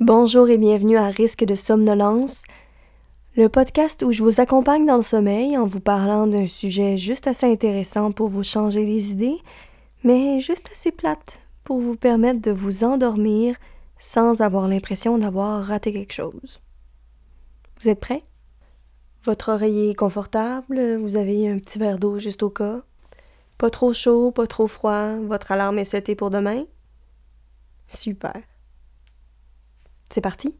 Bonjour 0.00 0.48
et 0.48 0.56
bienvenue 0.56 0.96
à 0.96 1.08
Risque 1.08 1.44
de 1.44 1.54
somnolence, 1.54 2.44
le 3.36 3.50
podcast 3.50 4.02
où 4.02 4.12
je 4.12 4.22
vous 4.22 4.40
accompagne 4.40 4.86
dans 4.86 4.96
le 4.96 5.02
sommeil 5.02 5.58
en 5.58 5.66
vous 5.66 5.80
parlant 5.80 6.26
d'un 6.26 6.46
sujet 6.46 6.96
juste 6.96 7.26
assez 7.26 7.44
intéressant 7.44 8.10
pour 8.10 8.30
vous 8.30 8.42
changer 8.42 8.86
les 8.86 9.10
idées, 9.12 9.36
mais 10.02 10.40
juste 10.40 10.70
assez 10.72 10.90
plate 10.90 11.40
pour 11.64 11.80
vous 11.80 11.96
permettre 11.96 12.40
de 12.40 12.50
vous 12.50 12.82
endormir 12.82 13.56
sans 13.98 14.40
avoir 14.40 14.68
l'impression 14.68 15.18
d'avoir 15.18 15.62
raté 15.62 15.92
quelque 15.92 16.14
chose. 16.14 16.62
Vous 17.82 17.90
êtes 17.90 18.00
prêts? 18.00 18.22
Votre 19.24 19.52
oreiller 19.52 19.90
est 19.90 19.94
confortable, 19.94 20.96
vous 20.96 21.16
avez 21.16 21.46
un 21.46 21.58
petit 21.58 21.78
verre 21.78 21.98
d'eau 21.98 22.18
juste 22.18 22.42
au 22.42 22.48
cas. 22.48 22.80
Pas 23.58 23.68
trop 23.68 23.92
chaud, 23.92 24.30
pas 24.30 24.46
trop 24.46 24.66
froid, 24.66 25.16
votre 25.16 25.52
alarme 25.52 25.78
est 25.78 25.84
setée 25.84 26.14
pour 26.14 26.30
demain? 26.30 26.64
Super. 27.86 28.40
C'est 30.12 30.20
parti 30.20 30.56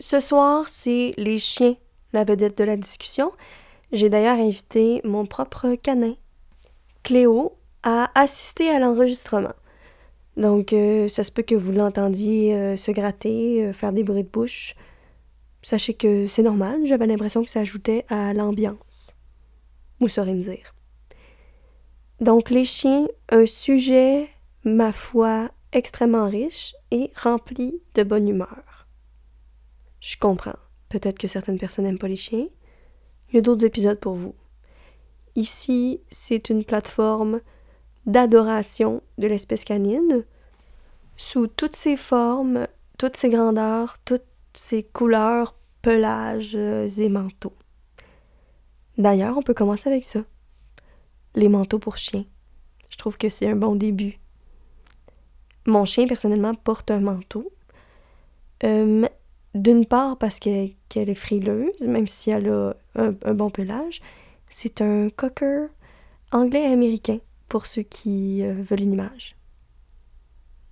Ce 0.00 0.20
soir, 0.20 0.68
c'est 0.68 1.12
les 1.16 1.38
chiens, 1.38 1.74
la 2.12 2.24
vedette 2.24 2.56
de 2.58 2.64
la 2.64 2.76
discussion. 2.76 3.32
J'ai 3.92 4.08
d'ailleurs 4.08 4.38
invité 4.38 5.00
mon 5.04 5.26
propre 5.26 5.74
canin, 5.74 6.14
Cléo, 7.02 7.58
à 7.88 8.10
assister 8.14 8.68
à 8.68 8.78
l'enregistrement. 8.78 9.54
Donc, 10.36 10.74
euh, 10.74 11.08
ça 11.08 11.24
se 11.24 11.32
peut 11.32 11.42
que 11.42 11.54
vous 11.54 11.72
l'entendiez 11.72 12.54
euh, 12.54 12.76
se 12.76 12.90
gratter, 12.90 13.64
euh, 13.64 13.72
faire 13.72 13.94
des 13.94 14.04
bruits 14.04 14.24
de 14.24 14.28
bouche. 14.28 14.74
Sachez 15.62 15.94
que 15.94 16.26
c'est 16.26 16.42
normal, 16.42 16.84
j'avais 16.84 17.06
l'impression 17.06 17.42
que 17.42 17.50
ça 17.50 17.60
ajoutait 17.60 18.04
à 18.10 18.34
l'ambiance. 18.34 19.16
Vous 20.00 20.08
saurez 20.08 20.34
me 20.34 20.42
dire. 20.42 20.74
Donc, 22.20 22.50
les 22.50 22.66
chiens, 22.66 23.06
un 23.30 23.46
sujet, 23.46 24.28
ma 24.64 24.92
foi, 24.92 25.50
extrêmement 25.72 26.28
riche 26.28 26.74
et 26.90 27.10
rempli 27.16 27.80
de 27.94 28.02
bonne 28.02 28.28
humeur. 28.28 28.86
Je 30.00 30.18
comprends. 30.18 30.58
Peut-être 30.90 31.18
que 31.18 31.26
certaines 31.26 31.58
personnes 31.58 31.86
n'aiment 31.86 31.98
pas 31.98 32.06
les 32.06 32.16
chiens. 32.16 32.48
Il 33.30 33.36
y 33.36 33.38
a 33.38 33.42
d'autres 33.42 33.64
épisodes 33.64 33.98
pour 33.98 34.14
vous. 34.14 34.34
Ici, 35.36 36.00
c'est 36.10 36.50
une 36.50 36.64
plateforme 36.64 37.40
d'adoration 38.08 39.02
de 39.18 39.28
l'espèce 39.28 39.64
canine 39.64 40.24
sous 41.16 41.46
toutes 41.46 41.76
ses 41.76 41.96
formes, 41.96 42.66
toutes 42.96 43.16
ses 43.16 43.28
grandeurs, 43.28 43.96
toutes 44.04 44.24
ses 44.54 44.82
couleurs, 44.82 45.54
pelages 45.82 46.54
et 46.54 47.08
manteaux. 47.08 47.52
D'ailleurs, 48.96 49.36
on 49.36 49.42
peut 49.42 49.54
commencer 49.54 49.88
avec 49.88 50.04
ça. 50.04 50.20
Les 51.34 51.48
manteaux 51.48 51.78
pour 51.78 51.98
chiens. 51.98 52.24
Je 52.88 52.96
trouve 52.96 53.18
que 53.18 53.28
c'est 53.28 53.48
un 53.48 53.56
bon 53.56 53.76
début. 53.76 54.18
Mon 55.66 55.84
chien, 55.84 56.06
personnellement, 56.06 56.54
porte 56.54 56.90
un 56.90 57.00
manteau. 57.00 57.52
Euh, 58.64 59.06
d'une 59.54 59.86
part 59.86 60.16
parce 60.16 60.40
qu'elle 60.40 60.74
est 60.94 61.14
frileuse, 61.14 61.82
même 61.82 62.08
si 62.08 62.30
elle 62.30 62.48
a 62.48 62.74
un, 62.96 63.14
un 63.24 63.34
bon 63.34 63.50
pelage. 63.50 64.00
C'est 64.50 64.80
un 64.80 65.10
cocker 65.10 65.68
anglais-américain 66.32 67.18
pour 67.48 67.66
ceux 67.66 67.82
qui 67.82 68.42
euh, 68.42 68.52
veulent 68.52 68.82
une 68.82 68.92
image. 68.92 69.36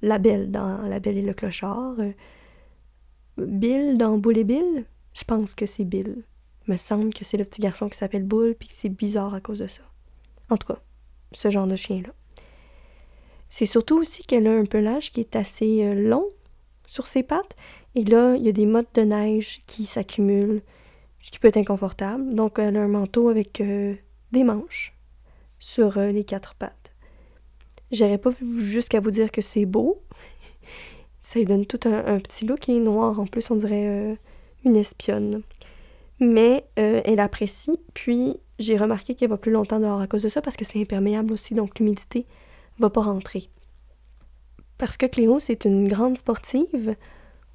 La 0.02 0.18
Belle 0.18 0.50
dans 0.50 0.82
La 0.82 1.00
Belle 1.00 1.18
et 1.18 1.22
le 1.22 1.34
Clochard. 1.34 1.98
Euh, 1.98 2.12
Bill 3.38 3.96
dans 3.98 4.18
Boule 4.18 4.38
et 4.38 4.44
Bill. 4.44 4.84
Je 5.12 5.24
pense 5.24 5.54
que 5.54 5.66
c'est 5.66 5.84
Bill. 5.84 6.24
Il 6.66 6.72
me 6.72 6.76
semble 6.76 7.14
que 7.14 7.24
c'est 7.24 7.36
le 7.36 7.44
petit 7.44 7.60
garçon 7.60 7.88
qui 7.88 7.96
s'appelle 7.96 8.24
Boule 8.24 8.54
puis 8.54 8.68
que 8.68 8.74
c'est 8.74 8.88
bizarre 8.88 9.34
à 9.34 9.40
cause 9.40 9.60
de 9.60 9.66
ça. 9.66 9.82
En 10.50 10.56
tout 10.56 10.66
cas, 10.66 10.80
ce 11.32 11.50
genre 11.50 11.66
de 11.66 11.76
chien-là. 11.76 12.12
C'est 13.48 13.66
surtout 13.66 13.98
aussi 13.98 14.22
qu'elle 14.24 14.46
a 14.46 14.52
un 14.52 14.64
pelage 14.64 15.10
qui 15.10 15.20
est 15.20 15.36
assez 15.36 15.84
euh, 15.84 15.94
long 15.94 16.28
sur 16.86 17.06
ses 17.06 17.22
pattes. 17.22 17.56
Et 17.94 18.04
là, 18.04 18.36
il 18.36 18.44
y 18.44 18.48
a 18.48 18.52
des 18.52 18.66
mottes 18.66 18.94
de 18.94 19.02
neige 19.02 19.60
qui 19.66 19.86
s'accumulent, 19.86 20.62
ce 21.20 21.30
qui 21.30 21.38
peut 21.38 21.48
être 21.48 21.56
inconfortable. 21.56 22.34
Donc, 22.34 22.58
elle 22.58 22.76
a 22.76 22.82
un 22.82 22.88
manteau 22.88 23.30
avec 23.30 23.62
des 23.62 24.44
manches 24.44 24.95
sur 25.58 25.98
les 25.98 26.24
quatre 26.24 26.54
pattes. 26.54 26.92
J'irai 27.90 28.18
pas 28.18 28.30
jusqu'à 28.58 29.00
vous 29.00 29.10
dire 29.10 29.30
que 29.30 29.40
c'est 29.40 29.66
beau. 29.66 30.02
Ça 31.20 31.38
lui 31.38 31.46
donne 31.46 31.66
tout 31.66 31.80
un, 31.84 32.18
petit 32.18 32.44
look. 32.44 32.68
Il 32.68 32.76
est 32.76 32.80
noir 32.80 33.18
en 33.18 33.26
plus, 33.26 33.50
on 33.50 33.56
dirait 33.56 33.88
euh, 33.88 34.14
une 34.64 34.76
espionne. 34.76 35.42
Mais 36.20 36.64
euh, 36.78 37.00
elle 37.04 37.20
apprécie. 37.20 37.78
Puis 37.94 38.36
j'ai 38.58 38.76
remarqué 38.76 39.14
qu'elle 39.14 39.30
va 39.30 39.36
plus 39.36 39.52
longtemps 39.52 39.80
dehors 39.80 40.00
à 40.00 40.06
cause 40.06 40.22
de 40.22 40.28
ça 40.28 40.40
parce 40.40 40.56
que 40.56 40.64
c'est 40.64 40.80
imperméable 40.80 41.32
aussi, 41.32 41.54
donc 41.54 41.78
l'humidité 41.78 42.26
va 42.78 42.90
pas 42.90 43.02
rentrer. 43.02 43.48
Parce 44.78 44.96
que 44.96 45.06
Cléo, 45.06 45.38
c'est 45.38 45.64
une 45.64 45.88
grande 45.88 46.18
sportive. 46.18 46.96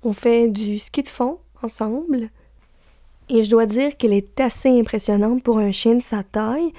On 0.04 0.14
fait 0.14 0.48
du 0.48 0.80
ski 0.80 1.04
de 1.04 1.08
fond 1.08 1.40
ensemble. 1.62 2.30
Et 3.30 3.44
je 3.44 3.50
dois 3.50 3.66
dire 3.66 3.96
qu'elle 3.98 4.14
est 4.14 4.40
assez 4.40 4.70
impressionnante 4.70 5.44
pour 5.44 5.60
un 5.60 5.72
chien 5.72 5.96
de 5.96 6.02
sa 6.02 6.24
taille. 6.24 6.74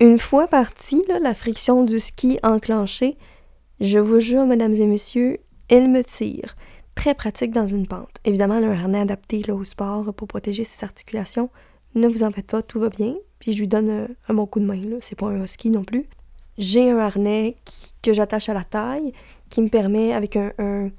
Une 0.00 0.18
fois 0.18 0.48
partie, 0.48 1.04
la 1.20 1.34
friction 1.34 1.84
du 1.84 2.00
ski 2.00 2.38
enclenchée, 2.42 3.16
je 3.80 3.98
vous 3.98 4.18
jure, 4.18 4.44
mesdames 4.44 4.74
et 4.74 4.86
messieurs, 4.86 5.38
elle 5.68 5.88
me 5.88 6.02
tire. 6.02 6.56
Très 6.96 7.14
pratique 7.14 7.52
dans 7.52 7.66
une 7.66 7.86
pente. 7.86 8.16
Évidemment, 8.24 8.54
un 8.54 8.70
harnais 8.70 9.00
adapté 9.00 9.50
au 9.50 9.62
sport 9.62 10.12
pour 10.14 10.26
protéger 10.26 10.64
ses 10.64 10.84
articulations. 10.84 11.48
Ne 11.94 12.08
vous 12.08 12.24
en 12.24 12.30
faites 12.32 12.46
pas, 12.46 12.62
tout 12.62 12.80
va 12.80 12.88
bien. 12.88 13.14
Puis 13.38 13.52
je 13.52 13.60
lui 13.60 13.68
donne 13.68 13.88
euh, 13.88 14.08
un, 14.28 14.34
bon 14.34 14.46
coup 14.46 14.58
de 14.58 14.64
main. 14.64 14.80
C'est 15.00 15.18
pas 15.18 15.26
un 15.26 15.46
ski 15.46 15.70
non 15.70 15.84
plus. 15.84 16.06
J'ai 16.58 16.90
un 16.90 16.98
harnais 16.98 17.56
que 18.02 18.12
j'attache 18.12 18.48
à 18.48 18.54
la 18.54 18.64
taille 18.64 19.12
qui 19.48 19.62
me 19.62 19.68
permet, 19.68 20.12
avec 20.12 20.36
un, 20.36 20.90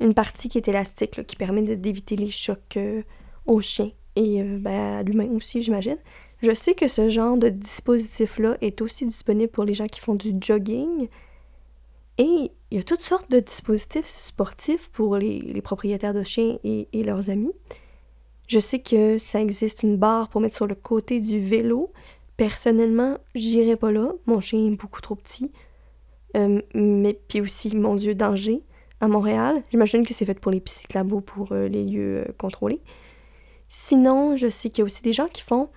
une 0.00 0.14
partie 0.14 0.48
qui 0.48 0.56
est 0.56 0.68
élastique, 0.68 1.26
qui 1.26 1.36
permet 1.36 1.62
d'éviter 1.76 2.16
les 2.16 2.30
chocs 2.30 2.76
euh, 2.76 3.02
au 3.46 3.60
chien 3.60 3.90
et 4.16 4.42
euh, 4.42 4.58
ben, 4.58 5.06
à 5.06 5.34
aussi, 5.34 5.62
j'imagine. 5.62 5.98
Je 6.42 6.52
sais 6.52 6.74
que 6.74 6.88
ce 6.88 7.08
genre 7.08 7.36
de 7.36 7.50
dispositif-là 7.50 8.56
est 8.60 8.80
aussi 8.80 9.06
disponible 9.06 9.50
pour 9.50 9.64
les 9.64 9.74
gens 9.74 9.86
qui 9.86 10.00
font 10.00 10.14
du 10.14 10.34
jogging. 10.40 11.08
Et 12.18 12.50
il 12.70 12.76
y 12.76 12.78
a 12.78 12.82
toutes 12.82 13.02
sortes 13.02 13.30
de 13.30 13.40
dispositifs 13.40 14.06
sportifs 14.06 14.88
pour 14.90 15.16
les, 15.16 15.60
propriétaires 15.62 16.14
de 16.14 16.22
chiens 16.22 16.58
et, 16.64 16.86
leurs 17.02 17.30
amis. 17.30 17.52
Je 18.46 18.58
sais 18.58 18.80
que 18.80 19.18
ça 19.18 19.40
existe 19.40 19.82
une 19.82 19.96
barre 19.96 20.28
pour 20.28 20.40
mettre 20.40 20.56
sur 20.56 20.66
le 20.66 20.74
côté 20.74 21.20
du 21.20 21.40
vélo. 21.40 21.92
Personnellement, 22.36 23.18
j'irai 23.34 23.76
pas 23.76 23.92
là. 23.92 24.12
Mon 24.26 24.40
chien 24.40 24.66
est 24.66 24.76
beaucoup 24.76 25.00
trop 25.00 25.14
petit. 25.14 25.52
Euh, 26.36 26.60
mais 26.74 27.14
puis 27.28 27.40
aussi, 27.40 27.74
mon 27.76 27.96
Dieu, 27.96 28.14
danger 28.14 28.62
à 29.00 29.08
Montréal. 29.08 29.62
J'imagine 29.70 30.06
que 30.06 30.14
c'est 30.14 30.24
fait 30.24 30.38
pour 30.38 30.52
les 30.52 30.60
psychlabos, 30.60 31.20
pour 31.20 31.52
euh, 31.52 31.68
les 31.68 31.84
lieux 31.84 32.24
euh, 32.28 32.32
contrôlés. 32.38 32.80
Sinon, 33.68 34.36
je 34.36 34.48
sais 34.48 34.68
qu'il 34.70 34.80
y 34.80 34.82
a 34.82 34.84
aussi 34.84 35.02
des 35.02 35.12
gens 35.12 35.28
qui 35.28 35.42
font 35.42 35.68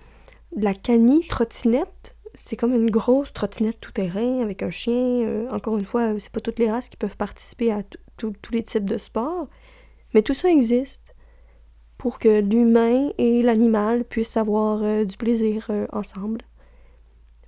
la 0.56 0.74
cani 0.74 1.26
trottinette, 1.26 2.16
c'est 2.34 2.56
comme 2.56 2.74
une 2.74 2.90
grosse 2.90 3.32
trottinette 3.32 3.80
tout-terrain 3.80 4.40
avec 4.40 4.62
un 4.62 4.70
chien. 4.70 4.94
Euh, 4.94 5.48
encore 5.50 5.78
une 5.78 5.84
fois, 5.84 6.18
c'est 6.18 6.32
pas 6.32 6.40
toutes 6.40 6.58
les 6.58 6.70
races 6.70 6.88
qui 6.88 6.96
peuvent 6.96 7.16
participer 7.16 7.72
à 7.72 7.82
tous 8.16 8.34
les 8.52 8.62
types 8.62 8.88
de 8.88 8.98
sports, 8.98 9.48
mais 10.12 10.22
tout 10.22 10.34
ça 10.34 10.50
existe 10.50 11.14
pour 11.98 12.18
que 12.18 12.40
l'humain 12.40 13.10
et 13.18 13.42
l'animal 13.42 14.04
puissent 14.04 14.36
avoir 14.36 14.82
euh, 14.82 15.04
du 15.04 15.16
plaisir 15.16 15.66
euh, 15.70 15.86
ensemble. 15.92 16.42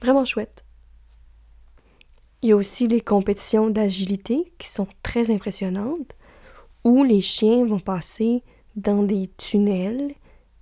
Vraiment 0.00 0.24
chouette. 0.24 0.64
Il 2.42 2.50
y 2.50 2.52
a 2.52 2.56
aussi 2.56 2.86
les 2.86 3.00
compétitions 3.00 3.70
d'agilité 3.70 4.52
qui 4.58 4.68
sont 4.68 4.86
très 5.02 5.30
impressionnantes, 5.30 6.12
où 6.84 7.02
les 7.02 7.20
chiens 7.20 7.66
vont 7.66 7.80
passer 7.80 8.42
dans 8.76 9.02
des 9.02 9.28
tunnels 9.36 10.14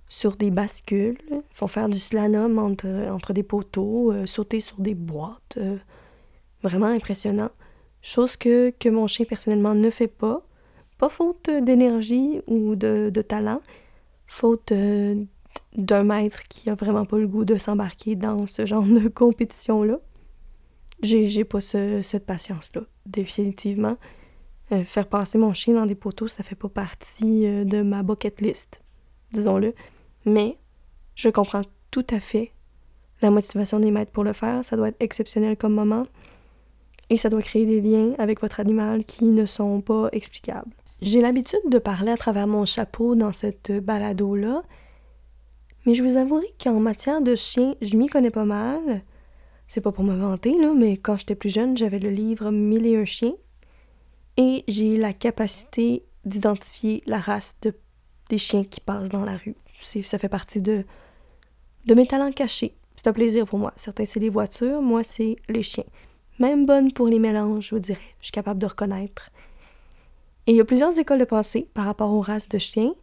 sur 0.07 0.37
des 0.37 0.51
bascules, 0.51 1.17
font 1.51 1.67
faire 1.67 1.89
du 1.89 1.99
slalom 1.99 2.59
entre, 2.59 2.87
entre 3.09 3.33
des 3.33 3.43
poteaux, 3.43 4.11
euh, 4.11 4.25
sauter 4.25 4.59
sur 4.59 4.79
des 4.79 4.95
boîtes. 4.95 5.57
Euh, 5.57 5.77
vraiment 6.61 6.87
impressionnant. 6.87 7.49
Chose 8.01 8.37
que, 8.37 8.71
que 8.71 8.89
mon 8.89 9.07
chien 9.07 9.25
personnellement 9.25 9.75
ne 9.75 9.89
fait 9.89 10.07
pas. 10.07 10.45
Pas 10.97 11.09
faute 11.09 11.49
d'énergie 11.49 12.41
ou 12.47 12.75
de, 12.75 13.09
de, 13.13 13.21
talent, 13.21 13.61
faute 14.27 14.71
euh, 14.71 15.15
d'un 15.75 16.03
maître 16.03 16.43
qui 16.47 16.69
a 16.69 16.75
vraiment 16.75 17.05
pas 17.05 17.17
le 17.17 17.27
goût 17.27 17.45
de 17.45 17.57
s'embarquer 17.57 18.15
dans 18.15 18.47
ce 18.47 18.65
genre 18.65 18.83
de 18.83 19.07
compétition-là. 19.09 19.99
J'ai, 21.01 21.43
pas 21.43 21.59
cette 21.59 22.25
patience-là, 22.25 22.81
définitivement. 23.05 23.97
faire 24.85 25.07
passer 25.07 25.37
mon 25.37 25.53
chien 25.53 25.73
dans 25.75 25.85
des 25.85 25.93
poteaux, 25.93 26.29
ça 26.29 26.41
fait 26.41 26.55
pas 26.55 26.69
partie 26.69 27.41
de 27.65 27.81
ma 27.81 28.01
bucket 28.01 28.39
list, 28.39 28.81
disons-le. 29.33 29.75
Mais 30.25 30.57
je 31.15 31.29
comprends 31.29 31.61
tout 31.91 32.05
à 32.09 32.19
fait 32.19 32.51
la 33.21 33.31
motivation 33.31 33.79
des 33.79 33.91
maîtres 33.91 34.11
pour 34.11 34.23
le 34.23 34.33
faire. 34.33 34.63
Ça 34.65 34.75
doit 34.75 34.89
être 34.89 35.01
exceptionnel 35.01 35.57
comme 35.57 35.73
moment. 35.73 36.03
et 37.09 37.17
ça 37.17 37.29
doit 37.29 37.43
créer 37.43 37.67
des 37.67 37.81
liens 37.81 38.15
avec 38.17 38.41
votre 38.41 38.59
animal 38.59 39.03
qui 39.05 39.25
ne 39.25 39.45
sont 39.45 39.79
pas 39.81 40.09
explicables. 40.11 40.71
J'ai 41.03 41.21
l'habitude 41.21 41.69
de 41.69 41.77
parler 41.77 42.11
à 42.11 42.17
travers 42.17 42.47
mon 42.47 42.65
chapeau 42.65 43.15
dans 43.15 43.31
cette 43.31 43.71
balado-là, 43.71 44.63
mais 45.85 45.93
je 45.93 46.01
vous 46.01 46.17
avouerai 46.17 46.47
qu'en 46.61 46.79
matière 46.79 47.21
de 47.21 47.35
chien, 47.35 47.75
je 47.81 47.95
m'y 47.95 48.07
connais 48.07 48.31
pas 48.31 48.45
mal. 48.45 49.03
C'est 49.67 49.81
pas 49.81 49.91
pour 49.91 50.03
me 50.03 50.15
vanter, 50.15 50.57
là, 50.59 50.73
mais 50.75 50.97
quand 50.97 51.17
j'étais 51.17 51.35
plus 51.35 51.53
jeune, 51.53 51.77
j'avais 51.77 51.99
le 51.99 52.09
livre 52.09 52.49
Mille 52.49 52.87
et 52.87 52.97
un 52.97 53.05
chiens 53.05 53.35
et 54.37 54.63
j'ai 54.67 54.97
la 54.97 55.13
capacité 55.13 56.03
d'identifier 56.25 57.03
la 57.05 57.19
race 57.19 57.55
de, 57.61 57.73
des 58.29 58.37
chiens 58.37 58.63
qui 58.63 58.81
passent 58.81 59.09
dans 59.09 59.23
la 59.23 59.37
rue. 59.37 59.55
Ça 59.85 60.17
fait 60.17 60.29
partie 60.29 60.61
de, 60.61 60.85
de 61.85 61.93
mes 61.93 62.07
talents 62.07 62.31
cachés. 62.31 62.75
C'est 62.95 63.07
un 63.07 63.13
plaisir 63.13 63.45
pour 63.45 63.59
moi. 63.59 63.73
Certains, 63.75 64.05
c'est 64.05 64.19
les 64.19 64.29
voitures, 64.29 64.81
moi, 64.81 65.03
c'est 65.03 65.35
les 65.49 65.63
chiens. 65.63 65.83
Même 66.39 66.65
bonne 66.65 66.91
pour 66.91 67.07
les 67.07 67.19
mélanges, 67.19 67.67
je 67.69 67.75
vous 67.75 67.81
dirais. 67.81 67.99
Je 68.19 68.25
suis 68.25 68.31
capable 68.31 68.59
de 68.59 68.65
reconnaître. 68.65 69.29
Et 70.47 70.51
il 70.51 70.57
y 70.57 70.61
a 70.61 70.65
plusieurs 70.65 70.97
écoles 70.97 71.19
de 71.19 71.25
pensée 71.25 71.69
par 71.73 71.85
rapport 71.85 72.11
aux 72.11 72.21
races 72.21 72.49
de 72.49 72.57
chiens. 72.57 72.93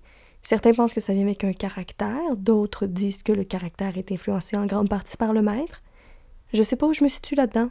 Certains 0.42 0.72
pensent 0.72 0.92
que 0.92 1.00
ça 1.00 1.14
vient 1.14 1.24
avec 1.24 1.44
un 1.44 1.52
caractère, 1.52 2.36
d'autres 2.36 2.86
disent 2.86 3.22
que 3.22 3.32
le 3.32 3.44
caractère 3.44 3.96
est 3.96 4.12
influencé 4.12 4.56
en 4.56 4.66
grande 4.66 4.88
partie 4.88 5.16
par 5.16 5.32
le 5.32 5.42
maître. 5.42 5.82
Je 6.52 6.62
sais 6.62 6.76
pas 6.76 6.86
où 6.86 6.92
je 6.92 7.04
me 7.04 7.08
situe 7.08 7.34
là-dedans. 7.34 7.70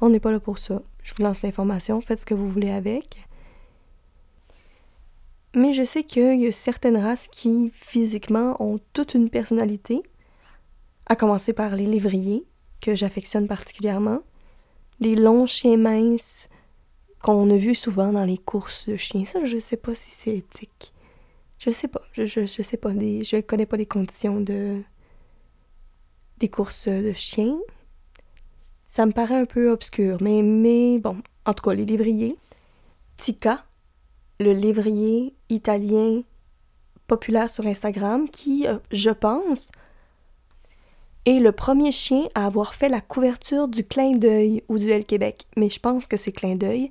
On 0.00 0.08
n'est 0.08 0.20
pas 0.20 0.32
là 0.32 0.40
pour 0.40 0.58
ça. 0.58 0.82
Je 1.02 1.14
vous 1.14 1.22
lance 1.22 1.42
l'information, 1.42 2.00
faites 2.00 2.20
ce 2.20 2.26
que 2.26 2.34
vous 2.34 2.48
voulez 2.48 2.70
avec. 2.70 3.18
Mais 5.54 5.72
je 5.72 5.82
sais 5.82 6.02
qu'il 6.02 6.40
y 6.40 6.46
a 6.46 6.52
certaines 6.52 6.96
races 6.96 7.28
qui, 7.28 7.70
physiquement, 7.74 8.56
ont 8.60 8.78
toute 8.92 9.14
une 9.14 9.28
personnalité, 9.28 10.02
à 11.06 11.16
commencer 11.16 11.52
par 11.52 11.76
les 11.76 11.86
lévriers, 11.86 12.44
que 12.80 12.94
j'affectionne 12.94 13.46
particulièrement 13.46 14.20
des 15.00 15.14
longs 15.14 15.46
chiens 15.46 15.76
minces 15.76 16.48
qu'on 17.22 17.50
a 17.50 17.56
vu 17.56 17.74
souvent 17.74 18.12
dans 18.12 18.24
les 18.24 18.38
courses 18.38 18.88
de 18.88 18.96
chiens. 18.96 19.24
Ça, 19.24 19.44
je 19.44 19.58
sais 19.58 19.76
pas 19.76 19.94
si 19.94 20.10
c'est 20.10 20.36
éthique. 20.36 20.92
Je 21.58 21.70
sais 21.70 21.88
pas. 21.88 22.02
Je, 22.12 22.26
je, 22.26 22.62
sais 22.62 22.76
pas. 22.76 22.92
Des, 22.92 23.22
je 23.22 23.40
connais 23.40 23.66
pas 23.66 23.76
les 23.76 23.86
conditions 23.86 24.40
de 24.40 24.82
des 26.38 26.48
courses 26.48 26.88
de 26.88 27.12
chiens. 27.12 27.58
Ça 28.88 29.06
me 29.06 29.12
paraît 29.12 29.36
un 29.36 29.44
peu 29.44 29.70
obscur, 29.70 30.18
mais, 30.20 30.42
mais 30.42 30.98
bon, 30.98 31.22
en 31.46 31.54
tout 31.54 31.62
cas, 31.62 31.72
les 31.72 31.86
lévriers. 31.86 32.36
Tika, 33.16 33.64
le 34.42 34.52
lévrier 34.52 35.34
italien 35.48 36.22
populaire 37.06 37.50
sur 37.50 37.66
Instagram, 37.66 38.28
qui, 38.28 38.66
euh, 38.66 38.78
je 38.90 39.10
pense, 39.10 39.70
et 41.24 41.38
le 41.38 41.52
premier 41.52 41.92
chien 41.92 42.24
à 42.34 42.46
avoir 42.46 42.74
fait 42.74 42.88
la 42.88 43.00
couverture 43.00 43.68
du 43.68 43.84
clin 43.84 44.12
d'œil 44.12 44.62
au 44.68 44.78
duel 44.78 45.04
Québec. 45.04 45.46
Mais 45.56 45.68
je 45.68 45.78
pense 45.78 46.06
que 46.06 46.16
c'est 46.16 46.32
clin 46.32 46.56
d'œil 46.56 46.90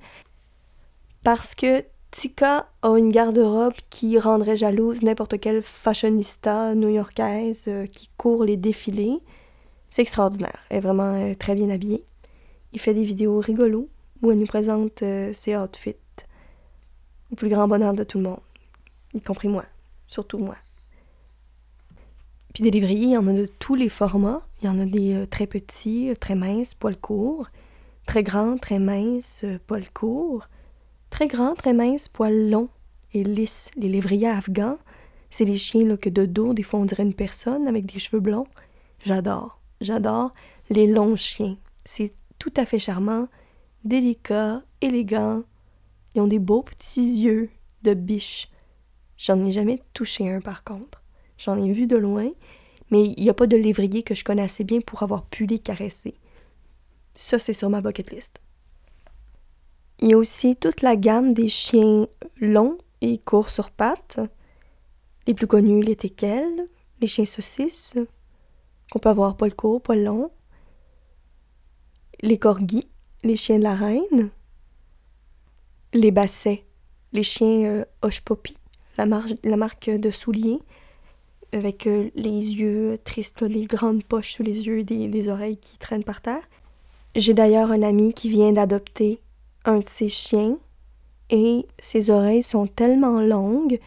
parce 1.23 1.53
que 1.55 1.83
Tika 2.11 2.67
a 2.81 2.97
une 2.97 3.11
garde-robe 3.11 3.73
qui 3.89 4.19
rendrait 4.19 4.57
jalouse 4.57 5.01
n'importe 5.01 5.39
quelle 5.39 5.61
fashionista 5.61 6.75
new-yorkaise 6.75 7.65
euh, 7.67 7.85
qui 7.87 8.09
court 8.17 8.43
les 8.43 8.57
défilés. 8.57 9.19
C'est 9.89 10.01
extraordinaire. 10.03 10.59
Elle 10.69 10.77
est 10.77 10.81
vraiment 10.81 11.13
euh, 11.15 11.33
très 11.35 11.55
bien 11.55 11.69
habillée. 11.69 12.03
Il 12.73 12.79
fait 12.79 12.93
des 12.93 13.03
vidéos 13.03 13.39
rigolos 13.39 13.89
où 14.21 14.31
elle 14.31 14.37
nous 14.37 14.45
présente 14.45 15.03
ses 15.33 15.57
outfits 15.57 15.95
au 17.31 17.35
plus 17.35 17.49
grand 17.49 17.67
bonheur 17.67 17.93
de 17.93 18.03
tout 18.03 18.17
le 18.17 18.25
monde, 18.25 18.39
y 19.13 19.21
compris 19.21 19.47
moi, 19.47 19.65
surtout 20.07 20.37
moi. 20.37 20.55
Puis 22.53 22.63
des 22.63 22.71
lévriers, 22.71 23.05
il 23.05 23.11
y 23.11 23.17
en 23.17 23.27
a 23.27 23.33
de 23.33 23.45
tous 23.59 23.75
les 23.75 23.89
formats. 23.89 24.41
Il 24.61 24.65
y 24.65 24.69
en 24.69 24.79
a 24.79 24.85
des 24.85 25.13
euh, 25.13 25.25
très 25.25 25.47
petits, 25.47 26.09
euh, 26.09 26.15
très 26.15 26.35
minces, 26.35 26.73
poils 26.73 26.97
courts, 26.97 27.47
très 28.05 28.23
grands, 28.23 28.57
très 28.57 28.79
minces, 28.79 29.43
euh, 29.45 29.57
poils 29.67 29.89
courts, 29.89 30.47
très 31.09 31.27
grands, 31.27 31.55
très 31.55 31.73
minces, 31.73 32.09
poils 32.09 32.49
longs 32.49 32.69
et 33.13 33.23
lisses. 33.23 33.71
Les 33.77 33.87
lévriers 33.87 34.27
afghans, 34.27 34.77
c'est 35.29 35.45
les 35.45 35.57
chiens 35.57 35.85
là, 35.85 35.97
que 35.97 36.09
de 36.09 36.25
dos, 36.25 36.53
des 36.53 36.63
fois 36.63 36.79
on 36.79 36.85
dirait 36.85 37.03
une 37.03 37.13
personne 37.13 37.67
avec 37.67 37.85
des 37.85 37.99
cheveux 37.99 38.19
blonds. 38.19 38.47
J'adore. 39.03 39.59
J'adore 39.79 40.33
les 40.69 40.87
longs 40.87 41.15
chiens. 41.15 41.57
C'est 41.85 42.11
tout 42.37 42.53
à 42.57 42.65
fait 42.65 42.79
charmant, 42.79 43.27
délicat, 43.85 44.61
élégant. 44.81 45.43
Ils 46.15 46.21
ont 46.21 46.27
des 46.27 46.39
beaux 46.39 46.63
petits 46.63 47.21
yeux 47.21 47.49
de 47.83 47.93
biche. 47.93 48.49
J'en 49.17 49.45
ai 49.45 49.51
jamais 49.51 49.81
touché 49.93 50.29
un 50.29 50.41
par 50.41 50.63
contre. 50.63 51.01
J'en 51.37 51.61
ai 51.61 51.71
vu 51.71 51.87
de 51.87 51.97
loin, 51.97 52.29
mais 52.91 53.03
il 53.03 53.23
n'y 53.23 53.29
a 53.29 53.33
pas 53.33 53.47
de 53.47 53.57
lévrier 53.57 54.03
que 54.03 54.15
je 54.15 54.23
connais 54.23 54.41
assez 54.41 54.63
bien 54.63 54.79
pour 54.81 55.03
avoir 55.03 55.25
pu 55.25 55.45
les 55.45 55.59
caresser. 55.59 56.15
Ça, 57.13 57.39
c'est 57.39 57.53
sur 57.53 57.69
ma 57.69 57.81
bucket 57.81 58.11
list. 58.11 58.41
Il 59.99 60.09
y 60.09 60.13
a 60.13 60.17
aussi 60.17 60.55
toute 60.55 60.81
la 60.81 60.95
gamme 60.95 61.33
des 61.33 61.49
chiens 61.49 62.07
longs 62.39 62.77
et 63.01 63.17
courts 63.19 63.49
sur 63.49 63.69
pattes. 63.69 64.19
Les 65.27 65.33
plus 65.33 65.47
connus, 65.47 65.83
les 65.83 65.95
teckels, 65.95 66.67
les 66.99 67.07
chiens 67.07 67.25
saucisses, 67.25 67.97
qu'on 68.91 68.99
peut 68.99 69.09
avoir 69.09 69.37
poil 69.37 69.53
court, 69.53 69.81
poil 69.81 70.03
long. 70.03 70.31
Les 72.21 72.39
corgis, 72.39 72.87
les 73.23 73.35
chiens 73.35 73.59
de 73.59 73.63
la 73.63 73.75
reine. 73.75 74.31
Les 75.93 76.11
bassets, 76.11 76.63
les 77.11 77.23
chiens 77.23 77.85
euh, 78.01 78.09
Poppy, 78.23 78.57
la, 78.97 79.05
marque 79.05 79.89
de 79.89 80.09
souliers 80.09 80.59
avec 81.51 81.85
euh, 81.85 82.09
les 82.15 82.29
yeux 82.29 82.97
tristes, 83.03 83.41
les 83.41 83.65
grandes 83.65 84.03
poches 84.05 84.35
sous 84.35 84.43
les 84.43 84.67
yeux 84.67 84.79
et 84.79 84.83
des, 84.83 85.27
oreilles 85.27 85.57
qui 85.57 85.77
traînent 85.77 86.05
par 86.05 86.21
terre. 86.21 86.43
J'ai 87.15 87.33
d'ailleurs 87.33 87.71
un 87.71 87.81
ami 87.81 88.13
qui 88.13 88.29
vient 88.29 88.53
d'adopter 88.53 89.19
un 89.65 89.79
de 89.79 89.87
ses 89.87 90.07
chiens 90.07 90.57
et 91.29 91.65
ses 91.77 92.09
oreilles 92.09 92.43
sont 92.43 92.67
tellement 92.67 93.19
longues 93.19 93.79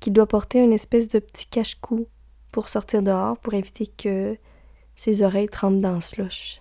qu'il 0.00 0.12
doit 0.12 0.26
porter 0.26 0.58
une 0.58 0.72
espèce 0.72 1.06
de 1.06 1.20
petit 1.20 1.46
cache-cou 1.46 2.08
pour 2.50 2.68
sortir 2.68 3.00
dehors 3.02 3.38
pour 3.38 3.54
éviter 3.54 3.86
que 3.86 4.36
ses 4.96 5.22
oreilles 5.22 5.48
trempent 5.48 5.80
dans 5.80 5.94
le 5.94 6.00
slush. 6.00 6.60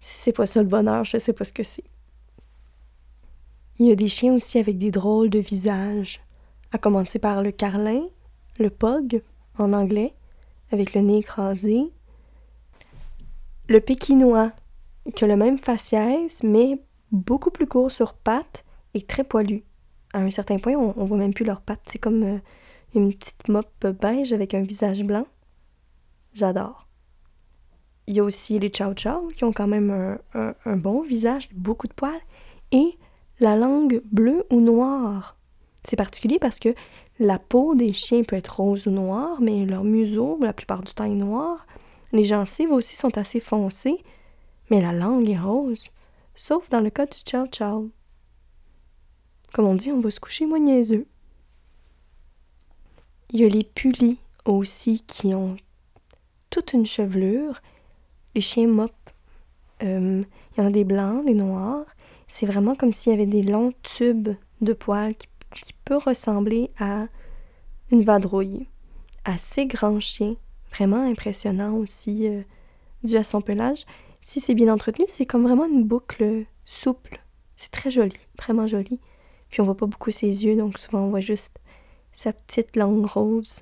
Si 0.00 0.16
c'est 0.18 0.32
pas 0.32 0.46
ça 0.46 0.62
le 0.62 0.68
bonheur, 0.68 1.04
je 1.04 1.18
sais 1.18 1.32
pas 1.32 1.44
ce 1.44 1.52
que 1.52 1.64
c'est. 1.64 1.84
Il 3.82 3.88
y 3.88 3.90
a 3.90 3.96
des 3.96 4.06
chiens 4.06 4.34
aussi 4.34 4.60
avec 4.60 4.78
des 4.78 4.92
drôles 4.92 5.28
de 5.28 5.40
visages, 5.40 6.20
à 6.70 6.78
commencer 6.78 7.18
par 7.18 7.42
le 7.42 7.50
carlin, 7.50 8.04
le 8.60 8.70
pug 8.70 9.24
en 9.58 9.72
anglais, 9.72 10.14
avec 10.70 10.94
le 10.94 11.00
nez 11.00 11.18
écrasé. 11.18 11.90
Le 13.66 13.80
pékinois, 13.80 14.52
qui 15.16 15.24
a 15.24 15.26
le 15.26 15.34
même 15.34 15.58
faciès, 15.58 16.44
mais 16.44 16.80
beaucoup 17.10 17.50
plus 17.50 17.66
court 17.66 17.90
sur 17.90 18.14
pattes 18.14 18.64
et 18.94 19.02
très 19.02 19.24
poilu. 19.24 19.64
À 20.12 20.20
un 20.20 20.30
certain 20.30 20.58
point, 20.58 20.74
on, 20.74 20.94
on 20.96 21.04
voit 21.04 21.18
même 21.18 21.34
plus 21.34 21.44
leurs 21.44 21.60
pattes. 21.60 21.82
C'est 21.86 21.98
comme 21.98 22.22
euh, 22.22 22.38
une 22.94 23.12
petite 23.12 23.48
mop 23.48 23.84
beige 24.00 24.32
avec 24.32 24.54
un 24.54 24.62
visage 24.62 25.02
blanc. 25.02 25.26
J'adore. 26.34 26.86
Il 28.06 28.14
y 28.14 28.20
a 28.20 28.22
aussi 28.22 28.60
les 28.60 28.72
chow 28.72 28.94
chow 28.96 29.26
qui 29.34 29.42
ont 29.42 29.52
quand 29.52 29.66
même 29.66 29.90
un, 30.34 30.54
un 30.64 30.76
bon 30.76 31.02
visage, 31.02 31.48
beaucoup 31.52 31.88
de 31.88 31.94
poils, 31.94 32.20
et 32.70 32.96
la 33.40 33.56
langue 33.56 34.02
bleue 34.10 34.44
ou 34.50 34.60
noire. 34.60 35.36
C'est 35.84 35.96
particulier 35.96 36.38
parce 36.38 36.60
que 36.60 36.74
la 37.18 37.38
peau 37.38 37.74
des 37.74 37.92
chiens 37.92 38.22
peut 38.22 38.36
être 38.36 38.60
rose 38.60 38.86
ou 38.86 38.90
noire, 38.90 39.40
mais 39.40 39.64
leur 39.64 39.84
museau, 39.84 40.38
la 40.40 40.52
plupart 40.52 40.82
du 40.82 40.92
temps, 40.94 41.04
est 41.04 41.10
noir. 41.10 41.66
Les 42.12 42.24
gencives 42.24 42.72
aussi 42.72 42.96
sont 42.96 43.16
assez 43.18 43.40
foncées, 43.40 44.02
mais 44.70 44.80
la 44.80 44.92
langue 44.92 45.28
est 45.28 45.38
rose, 45.38 45.90
sauf 46.34 46.68
dans 46.70 46.80
le 46.80 46.90
cas 46.90 47.06
du 47.06 47.18
chow 47.28 47.46
chow. 47.52 47.90
Comme 49.52 49.66
on 49.66 49.74
dit, 49.74 49.92
on 49.92 50.00
va 50.00 50.10
se 50.10 50.20
coucher 50.20 50.46
moins 50.46 50.60
niaiseux. 50.60 51.06
Il 53.30 53.40
y 53.40 53.44
a 53.44 53.48
les 53.48 53.64
pulis 53.64 54.18
aussi 54.44 55.02
qui 55.06 55.34
ont 55.34 55.56
toute 56.50 56.72
une 56.72 56.86
chevelure. 56.86 57.60
Les 58.34 58.40
chiens 58.40 58.68
mop, 58.68 58.92
euh, 59.82 60.22
il 60.52 60.60
y 60.60 60.62
en 60.62 60.66
a 60.66 60.70
des 60.70 60.84
blancs, 60.84 61.24
des 61.26 61.34
noirs. 61.34 61.86
C'est 62.34 62.46
vraiment 62.46 62.74
comme 62.74 62.92
s'il 62.92 63.12
y 63.12 63.14
avait 63.14 63.26
des 63.26 63.42
longs 63.42 63.74
tubes 63.82 64.30
de 64.62 64.72
poils 64.72 65.14
qui 65.14 65.28
qui 65.54 65.74
peut 65.84 65.98
ressembler 65.98 66.70
à 66.78 67.06
une 67.90 68.04
vadrouille. 68.04 68.66
Assez 69.24 69.66
grand 69.66 70.00
chien, 70.00 70.36
vraiment 70.74 71.04
impressionnant 71.04 71.74
aussi, 71.74 72.26
euh, 72.26 72.42
dû 73.04 73.16
à 73.16 73.24
son 73.24 73.40
pelage. 73.40 73.84
Si 74.22 74.40
c'est 74.40 74.54
bien 74.54 74.72
entretenu, 74.72 75.04
c'est 75.08 75.26
comme 75.26 75.44
vraiment 75.44 75.66
une 75.66 75.84
boucle 75.84 76.46
souple. 76.64 77.20
C'est 77.54 77.70
très 77.70 77.90
joli, 77.90 78.16
vraiment 78.38 78.66
joli. 78.66 78.98
Puis 79.50 79.60
on 79.60 79.64
voit 79.64 79.76
pas 79.76 79.86
beaucoup 79.86 80.10
ses 80.10 80.44
yeux, 80.44 80.56
donc 80.56 80.78
souvent 80.78 81.02
on 81.02 81.10
voit 81.10 81.20
juste 81.20 81.58
sa 82.12 82.32
petite 82.32 82.76
langue 82.76 83.04
rose 83.04 83.60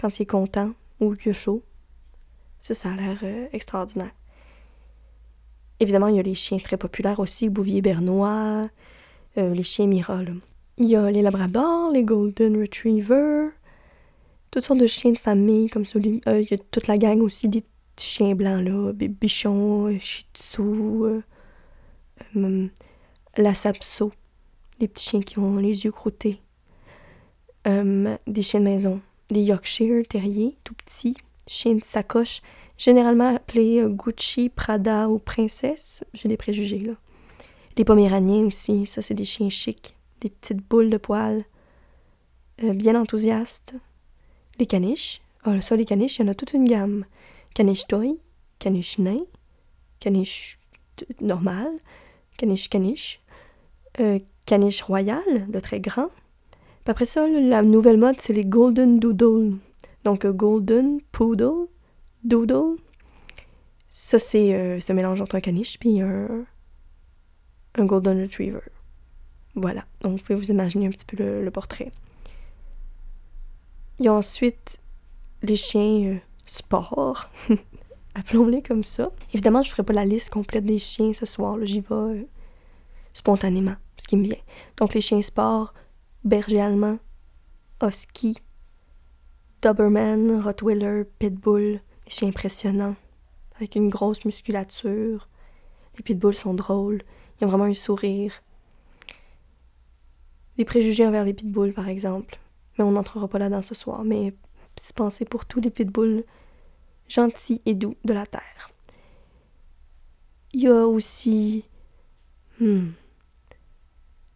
quand 0.00 0.18
il 0.18 0.22
est 0.22 0.26
content 0.26 0.70
ou 1.00 1.12
a 1.12 1.32
chaud. 1.32 1.64
Ça, 2.60 2.74
ça 2.74 2.90
a 2.92 2.94
l'air 2.94 3.18
euh, 3.24 3.48
extraordinaire. 3.52 4.12
Évidemment, 5.80 6.08
il 6.08 6.16
y 6.16 6.18
a 6.20 6.22
les 6.22 6.34
chiens 6.34 6.58
très 6.58 6.76
populaires 6.76 7.20
aussi, 7.20 7.48
Bouvier 7.48 7.82
Bernois, 7.82 8.68
euh, 9.36 9.54
les 9.54 9.62
chiens 9.62 9.86
Mira, 9.86 10.20
il 10.76 10.88
y 10.88 10.96
a 10.96 11.10
les 11.10 11.22
labradors, 11.22 11.90
les 11.92 12.04
golden 12.04 12.60
retrievers, 12.60 13.50
toutes 14.50 14.64
sortes 14.64 14.80
de 14.80 14.86
chiens 14.86 15.12
de 15.12 15.18
famille 15.18 15.68
comme 15.68 15.84
celui. 15.84 16.20
Euh, 16.26 16.40
il 16.40 16.50
y 16.50 16.54
a 16.54 16.58
toute 16.70 16.86
la 16.86 16.98
gang 16.98 17.20
aussi 17.20 17.48
des 17.48 17.62
petits 17.94 18.06
chiens 18.06 18.34
blancs 18.34 18.64
là, 18.64 18.92
bichons, 18.92 19.98
shih 20.00 20.24
tzu, 20.34 20.62
euh, 20.62 21.20
hum, 22.34 22.70
la 23.36 23.54
sapso, 23.54 24.12
les 24.80 24.88
petits 24.88 25.10
chiens 25.10 25.20
qui 25.20 25.38
ont 25.38 25.56
les 25.56 25.84
yeux 25.84 25.92
croûtés, 25.92 26.40
hum, 27.66 28.18
des 28.26 28.42
chiens 28.42 28.60
de 28.60 28.64
maison, 28.64 29.00
des 29.30 29.42
Yorkshire 29.42 30.02
terriers, 30.08 30.56
tout 30.64 30.74
petits, 30.74 31.16
chiens 31.46 31.74
de 31.74 31.84
sacoche, 31.84 32.40
généralement 32.78 33.34
appelés 33.34 33.80
euh, 33.80 33.88
Gucci, 33.88 34.48
Prada 34.48 35.08
ou 35.08 35.18
Princesse. 35.18 36.04
J'ai 36.14 36.28
des 36.28 36.36
préjugés, 36.36 36.78
là. 36.78 36.94
Les 37.76 37.84
Poméraniens 37.84 38.46
aussi, 38.46 38.86
ça, 38.86 39.02
c'est 39.02 39.14
des 39.14 39.24
chiens 39.24 39.50
chics, 39.50 39.94
des 40.20 40.30
petites 40.30 40.66
boules 40.68 40.90
de 40.90 40.96
poils, 40.96 41.44
euh, 42.64 42.72
bien 42.72 43.00
enthousiastes. 43.00 43.74
Les 44.58 44.66
caniches, 44.66 45.20
oh, 45.46 45.60
ça, 45.60 45.76
les 45.76 45.84
caniches, 45.84 46.18
il 46.18 46.26
y 46.26 46.28
en 46.28 46.32
a 46.32 46.34
toute 46.34 46.54
une 46.54 46.64
gamme. 46.64 47.04
Caniche 47.54 47.86
toy, 47.86 48.18
caniche 48.58 48.98
nain, 48.98 49.20
caniche 50.00 50.58
normal, 51.20 51.68
caniche 52.36 52.68
caniche, 52.68 53.20
euh, 54.00 54.18
caniche 54.44 54.82
royal, 54.82 55.22
le 55.48 55.60
très 55.60 55.78
grand. 55.78 56.08
Puis 56.84 56.90
après 56.90 57.04
ça, 57.04 57.28
la 57.28 57.62
nouvelle 57.62 57.96
mode, 57.96 58.20
c'est 58.20 58.32
les 58.32 58.44
golden 58.44 58.98
doodle. 58.98 59.56
Donc, 60.02 60.26
golden 60.26 61.00
poodle, 61.12 61.68
doodle. 62.24 62.76
Ça, 63.88 64.18
c'est 64.18 64.54
euh, 64.54 64.80
ce 64.80 64.92
mélange 64.92 65.20
entre 65.20 65.36
un 65.36 65.40
caniche 65.40 65.78
puis 65.78 66.00
un, 66.00 66.44
un 67.74 67.84
golden 67.84 68.20
retriever. 68.20 68.60
Voilà. 69.54 69.84
Donc, 70.00 70.18
vous 70.18 70.24
pouvez 70.24 70.38
vous 70.38 70.50
imaginer 70.50 70.86
un 70.86 70.90
petit 70.90 71.06
peu 71.06 71.16
le, 71.16 71.50
portrait. 71.50 71.90
Il 73.98 74.04
y 74.04 74.08
a 74.08 74.12
ensuite 74.14 74.80
les 75.42 75.56
chiens 75.56 76.14
euh, 76.14 76.16
sport. 76.44 77.30
Appelons-les 78.14 78.62
comme 78.62 78.84
ça. 78.84 79.10
Évidemment, 79.32 79.62
je 79.62 79.70
ne 79.70 79.72
ferai 79.72 79.82
pas 79.82 79.92
la 79.92 80.04
liste 80.04 80.30
complète 80.30 80.64
des 80.64 80.78
chiens 80.78 81.12
ce 81.12 81.26
soir. 81.26 81.56
J'y 81.62 81.80
vais 81.80 81.94
euh, 81.94 82.24
spontanément, 83.12 83.76
ce 83.96 84.06
qui 84.06 84.16
me 84.16 84.24
vient. 84.24 84.36
Donc, 84.76 84.94
les 84.94 85.00
chiens 85.00 85.22
sport, 85.22 85.74
berger 86.24 86.60
allemand, 86.60 86.98
husky, 87.82 88.36
Doberman, 89.60 90.40
Rottweiler, 90.40 91.04
Pitbull, 91.18 91.80
des 92.08 92.14
chiens 92.14 92.28
impressionnants, 92.28 92.96
avec 93.56 93.74
une 93.74 93.90
grosse 93.90 94.24
musculature. 94.24 95.28
Les 95.96 96.02
Pitbulls 96.02 96.34
sont 96.34 96.54
drôles, 96.54 97.02
ils 97.40 97.44
ont 97.44 97.48
vraiment 97.48 97.64
un 97.64 97.74
sourire. 97.74 98.42
Des 100.56 100.64
préjugés 100.64 101.06
envers 101.06 101.24
les 101.24 101.34
Pitbulls, 101.34 101.74
par 101.74 101.88
exemple. 101.88 102.38
Mais 102.76 102.84
on 102.84 102.92
n'entrera 102.92 103.28
pas 103.28 103.38
là-dedans 103.38 103.62
ce 103.62 103.74
soir. 103.74 104.04
Mais 104.04 104.34
pensez 104.94 105.24
pour 105.24 105.44
tous 105.44 105.60
les 105.60 105.70
Pitbulls 105.70 106.24
gentils 107.08 107.60
et 107.66 107.74
doux 107.74 107.96
de 108.04 108.12
la 108.12 108.26
Terre. 108.26 108.70
Il 110.52 110.62
y 110.62 110.68
a 110.68 110.86
aussi... 110.86 111.64
Hmm, 112.60 112.88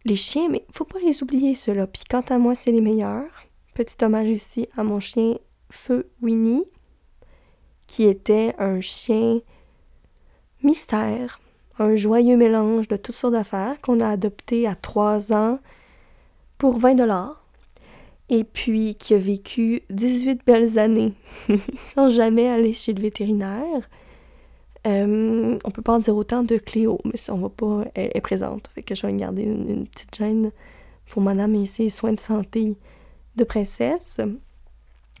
les 0.05 0.15
chiens, 0.15 0.49
mais 0.49 0.65
faut 0.71 0.85
pas 0.85 0.99
les 0.99 1.23
oublier, 1.23 1.55
ceux-là. 1.55 1.87
Puis 1.87 2.03
quant 2.09 2.21
à 2.21 2.37
moi, 2.37 2.55
c'est 2.55 2.71
les 2.71 2.81
meilleurs. 2.81 3.47
Petit 3.73 4.03
hommage 4.03 4.29
ici 4.29 4.67
à 4.77 4.83
mon 4.83 4.99
chien 4.99 5.37
Feu 5.69 6.09
Winnie, 6.21 6.65
qui 7.93 8.05
était 8.05 8.55
un 8.57 8.81
chien 8.81 9.41
mystère, 10.63 11.39
un 11.77 11.95
joyeux 11.95 12.37
mélange 12.37 12.87
de 12.87 12.95
toutes 12.95 13.13
sortes 13.13 13.33
d'affaires 13.33 13.79
qu'on 13.81 13.99
a 13.99 14.07
adopté 14.07 14.65
à 14.65 14.73
trois 14.73 15.31
ans 15.31 15.59
pour 16.57 16.79
20 16.79 16.95
dollars 16.95 17.45
et 18.29 18.45
puis 18.45 18.95
qui 18.95 19.13
a 19.13 19.19
vécu 19.19 19.83
18 19.91 20.41
belles 20.43 20.79
années 20.79 21.13
sans 21.75 22.09
jamais 22.09 22.47
aller 22.49 22.73
chez 22.73 22.93
le 22.93 23.01
vétérinaire. 23.03 23.87
Euh, 24.87 25.59
on 25.63 25.69
peut 25.69 25.83
pas 25.83 25.93
en 25.93 25.99
dire 25.99 26.15
autant 26.15 26.41
de 26.41 26.57
Cléo, 26.57 26.99
mais 27.05 27.17
ça, 27.17 27.35
on 27.35 27.37
va 27.37 27.49
pas, 27.49 27.83
elle 27.93 28.09
est 28.15 28.21
présente. 28.21 28.71
Fait 28.73 28.81
que 28.81 28.95
je 28.95 29.05
vais 29.05 29.13
garder 29.13 29.43
une, 29.43 29.85
petite 29.85 30.15
gêne 30.17 30.51
pour 31.11 31.21
madame 31.21 31.53
et 31.53 31.67
ses 31.67 31.89
soins 31.89 32.13
de 32.13 32.19
santé 32.19 32.75
de 33.35 33.43
princesse. 33.43 34.19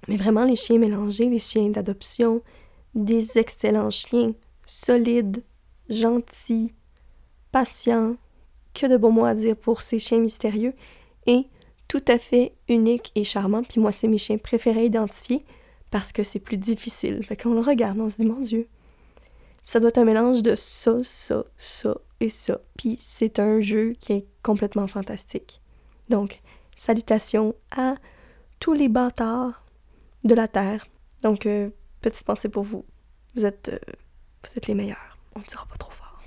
Mais 0.07 0.17
vraiment, 0.17 0.43
les 0.43 0.55
chiens 0.55 0.79
mélangés, 0.79 1.29
les 1.29 1.37
chiens 1.37 1.69
d'adoption, 1.69 2.41
des 2.95 3.37
excellents 3.37 3.89
chiens, 3.89 4.33
solides, 4.65 5.43
gentils, 5.89 6.73
patients, 7.51 8.15
que 8.73 8.87
de 8.87 8.97
bons 8.97 9.11
mots 9.11 9.25
à 9.25 9.33
dire 9.33 9.55
pour 9.55 9.81
ces 9.81 9.99
chiens 9.99 10.19
mystérieux, 10.19 10.73
et 11.27 11.47
tout 11.87 12.03
à 12.07 12.17
fait 12.17 12.53
uniques 12.67 13.11
et 13.15 13.23
charmants. 13.23 13.63
Puis 13.63 13.79
moi, 13.79 13.91
c'est 13.91 14.07
mes 14.07 14.17
chiens 14.17 14.37
préférés 14.37 14.81
à 14.81 14.83
identifier 14.83 15.45
parce 15.91 16.11
que 16.11 16.23
c'est 16.23 16.39
plus 16.39 16.57
difficile. 16.57 17.23
Fait 17.23 17.37
qu'on 17.37 17.53
le 17.53 17.61
regarde, 17.61 17.99
on 17.99 18.09
se 18.09 18.17
dit, 18.17 18.25
mon 18.25 18.39
Dieu, 18.39 18.67
ça 19.61 19.79
doit 19.79 19.89
être 19.89 19.99
un 19.99 20.05
mélange 20.05 20.41
de 20.41 20.55
ça, 20.55 20.97
ça, 21.03 21.45
ça 21.57 21.95
et 22.19 22.29
ça. 22.29 22.59
Puis 22.77 22.95
c'est 22.99 23.39
un 23.39 23.61
jeu 23.61 23.93
qui 23.99 24.13
est 24.13 24.25
complètement 24.41 24.87
fantastique. 24.87 25.61
Donc, 26.09 26.41
salutations 26.75 27.53
à 27.75 27.95
tous 28.59 28.73
les 28.73 28.89
bâtards 28.89 29.63
de 30.23 30.33
la 30.33 30.47
Terre. 30.47 30.87
Donc, 31.21 31.45
euh, 31.45 31.69
petite 32.03 32.25
pensée 32.25 32.49
pour 32.49 32.63
vous. 32.63 32.85
Vous 33.35 33.45
êtes, 33.45 33.69
euh, 33.69 33.93
vous 34.43 34.51
êtes 34.55 34.67
les 34.67 34.75
meilleurs. 34.75 35.17
On 35.35 35.39
ne 35.39 35.45
dira 35.45 35.65
pas 35.65 35.77
trop 35.77 35.91
fort. 35.91 36.21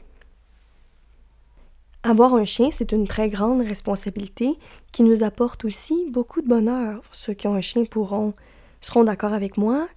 Avoir 2.03 2.35
un 2.35 2.45
chien, 2.45 2.71
c'est 2.73 2.93
une 2.93 3.07
très 3.07 3.29
grande 3.29 3.63
responsabilité 3.63 4.51
qui 4.93 5.03
nous 5.03 5.23
apporte 5.23 5.65
aussi 5.65 6.09
beaucoup 6.11 6.41
de 6.41 6.49
bonheur. 6.49 7.03
Ceux 7.13 7.35
qui 7.35 7.47
ont 7.47 7.55
un 7.55 7.61
chien 7.61 7.85
pourront 7.85 8.35
seront 8.81 9.05
d'accord 9.05 9.33
avec 9.33 9.57
moi. 9.57 9.89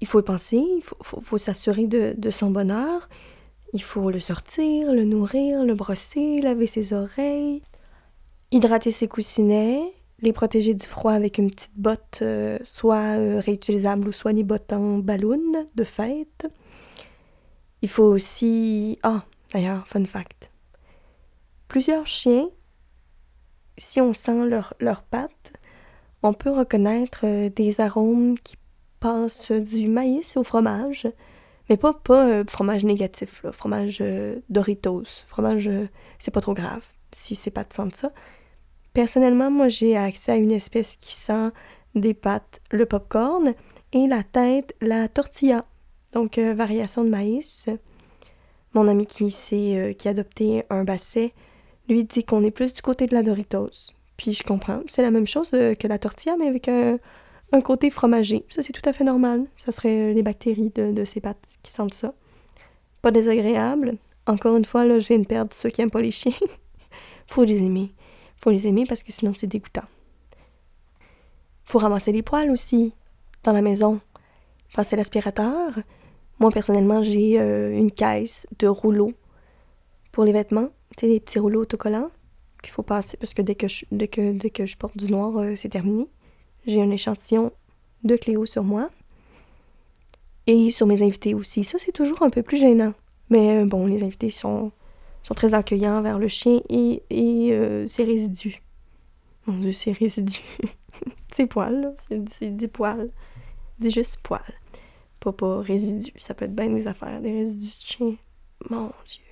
Il 0.00 0.06
faut 0.06 0.20
y 0.20 0.24
penser, 0.24 0.56
il 0.56 0.82
faut, 0.82 1.38
s'assurer 1.38 1.86
de, 1.86 2.14
de, 2.16 2.30
son 2.30 2.50
bonheur. 2.50 3.08
Il 3.72 3.82
faut 3.82 4.10
le 4.10 4.18
sortir, 4.18 4.92
le 4.92 5.04
nourrir, 5.04 5.64
le 5.64 5.74
brosser, 5.74 6.40
laver 6.40 6.66
ses 6.66 6.92
oreilles, 6.92 7.62
hydrater 8.50 8.90
ses 8.90 9.06
coussinets, 9.06 9.92
les 10.22 10.32
protéger 10.32 10.72
du 10.74 10.86
froid 10.86 11.12
avec 11.12 11.36
une 11.38 11.50
petite 11.50 11.76
botte, 11.76 12.20
euh, 12.22 12.58
soit 12.62 13.18
euh, 13.18 13.40
réutilisable 13.40 14.08
ou 14.08 14.12
soit 14.12 14.32
des 14.32 14.44
bottes 14.44 14.72
en 14.72 14.98
ballon 14.98 15.66
de 15.74 15.84
fête. 15.84 16.46
Il 17.82 17.88
faut 17.88 18.04
aussi. 18.04 18.98
Ah, 19.02 19.24
d'ailleurs, 19.52 19.86
fun 19.88 20.04
fact. 20.04 20.50
Plusieurs 21.66 22.06
chiens, 22.06 22.48
si 23.76 24.00
on 24.00 24.12
sent 24.12 24.46
leurs 24.46 24.74
leur 24.78 25.02
pattes, 25.02 25.52
on 26.22 26.32
peut 26.32 26.50
reconnaître 26.50 27.22
euh, 27.24 27.50
des 27.50 27.80
arômes 27.80 28.38
qui 28.38 28.56
passent 29.00 29.50
du 29.50 29.88
maïs 29.88 30.36
au 30.36 30.44
fromage, 30.44 31.08
mais 31.68 31.76
pas, 31.76 31.92
pas 31.92 32.44
fromage 32.44 32.84
négatif, 32.84 33.42
là, 33.42 33.50
fromage 33.50 34.00
Doritos. 34.48 35.24
Fromage, 35.26 35.68
c'est 36.20 36.30
pas 36.30 36.40
trop 36.40 36.54
grave 36.54 36.84
si 37.10 37.34
ses 37.34 37.50
pattes 37.50 37.72
sentent 37.72 37.96
ça. 37.96 38.12
Personnellement, 38.92 39.50
moi, 39.50 39.68
j'ai 39.68 39.96
accès 39.96 40.32
à 40.32 40.36
une 40.36 40.50
espèce 40.50 40.96
qui 40.96 41.14
sent 41.14 41.50
des 41.94 42.14
pâtes, 42.14 42.60
le 42.70 42.84
popcorn, 42.84 43.54
et 43.92 44.06
la 44.06 44.22
tête, 44.22 44.74
la 44.80 45.08
tortilla. 45.08 45.64
Donc, 46.12 46.38
euh, 46.38 46.54
variation 46.54 47.04
de 47.04 47.10
maïs. 47.10 47.68
Mon 48.74 48.88
ami 48.88 49.06
qui, 49.06 49.32
euh, 49.76 49.92
qui 49.92 50.08
a 50.08 50.10
adopté 50.10 50.64
un 50.70 50.84
basset, 50.84 51.32
lui 51.88 52.04
dit 52.04 52.24
qu'on 52.24 52.42
est 52.42 52.50
plus 52.50 52.72
du 52.72 52.82
côté 52.82 53.06
de 53.06 53.14
la 53.14 53.22
Doritos. 53.22 53.92
Puis 54.16 54.32
je 54.32 54.42
comprends. 54.42 54.82
C'est 54.86 55.02
la 55.02 55.10
même 55.10 55.26
chose 55.26 55.50
euh, 55.54 55.74
que 55.74 55.88
la 55.88 55.98
tortilla, 55.98 56.36
mais 56.38 56.46
avec 56.46 56.68
un, 56.68 56.98
côté 57.64 57.90
fromager. 57.90 58.46
Ça, 58.48 58.62
c'est 58.62 58.72
tout 58.72 58.86
à 58.88 58.94
fait 58.94 59.04
normal. 59.04 59.44
Ça 59.58 59.72
serait 59.72 60.14
les 60.14 60.22
bactéries 60.22 60.72
de, 60.74 60.90
de 60.92 61.04
ces 61.04 61.20
pâtes 61.20 61.44
qui 61.62 61.70
sentent 61.70 61.94
ça. 61.94 62.14
Pas 63.02 63.10
désagréable. 63.10 63.98
Encore 64.26 64.56
une 64.56 64.64
fois, 64.64 64.86
là, 64.86 64.98
je 64.98 65.08
viens 65.08 65.18
de 65.18 65.26
perdre 65.26 65.52
ceux 65.52 65.68
qui 65.68 65.80
n'aiment 65.80 65.90
pas 65.90 66.00
les 66.00 66.12
chiens. 66.12 66.32
Faut 67.26 67.44
les 67.44 67.58
aimer 67.58 67.92
faut 68.42 68.50
les 68.50 68.66
aimer 68.66 68.84
parce 68.86 69.02
que 69.02 69.12
sinon 69.12 69.32
c'est 69.34 69.46
dégoûtant. 69.46 69.84
Faut 71.64 71.78
ramasser 71.78 72.12
les 72.12 72.22
poils 72.22 72.50
aussi 72.50 72.92
dans 73.44 73.52
la 73.52 73.62
maison. 73.62 74.00
Passer 74.74 74.96
l'aspirateur. 74.96 75.78
Moi 76.40 76.50
personnellement, 76.50 77.02
j'ai 77.02 77.38
euh, 77.40 77.72
une 77.72 77.90
caisse 77.90 78.46
de 78.58 78.66
rouleaux 78.66 79.12
pour 80.10 80.24
les 80.24 80.32
vêtements, 80.32 80.68
tu 80.96 81.06
sais 81.06 81.08
les 81.08 81.20
petits 81.20 81.38
rouleaux 81.38 81.62
autocollants 81.62 82.10
qu'il 82.62 82.72
faut 82.72 82.82
passer 82.82 83.16
parce 83.16 83.34
que 83.34 83.42
dès 83.42 83.54
que 83.54 83.68
je, 83.68 83.84
dès 83.90 84.08
que, 84.08 84.32
dès 84.32 84.50
que 84.50 84.66
je 84.66 84.76
porte 84.76 84.96
du 84.96 85.10
noir, 85.10 85.36
euh, 85.36 85.54
c'est 85.56 85.68
terminé. 85.68 86.08
J'ai 86.66 86.80
un 86.80 86.90
échantillon 86.90 87.52
de 88.04 88.16
Cléo 88.16 88.46
sur 88.46 88.62
moi. 88.62 88.88
Et 90.46 90.70
sur 90.70 90.86
mes 90.86 91.02
invités 91.02 91.34
aussi. 91.34 91.62
Ça, 91.62 91.78
c'est 91.78 91.92
toujours 91.92 92.22
un 92.22 92.30
peu 92.30 92.42
plus 92.42 92.56
gênant. 92.56 92.94
Mais 93.30 93.62
euh, 93.62 93.64
bon, 93.64 93.86
les 93.86 94.02
invités 94.02 94.30
sont 94.30 94.72
sont 95.22 95.34
très 95.34 95.54
accueillants 95.54 96.02
vers 96.02 96.18
le 96.18 96.28
chien 96.28 96.60
et, 96.68 97.02
et 97.10 97.52
euh, 97.52 97.86
ses 97.86 98.04
résidus. 98.04 98.62
Mon 99.46 99.58
dieu, 99.58 99.72
ses 99.72 99.92
résidus. 99.92 100.42
ses 101.34 101.46
poils, 101.46 101.94
c'est 102.38 102.54
dit 102.54 102.68
poils. 102.68 103.10
Dis 103.78 103.90
juste 103.90 104.18
poils. 104.22 104.42
Pas 105.20 105.32
pas 105.32 105.60
résidus. 105.60 106.12
Ça 106.16 106.34
peut 106.34 106.44
être 106.44 106.54
bien 106.54 106.70
des 106.70 106.86
affaires, 106.86 107.20
des 107.20 107.32
résidus 107.32 107.76
de 107.78 107.84
chien. 107.84 108.16
Mon 108.70 108.92
dieu. 109.04 109.22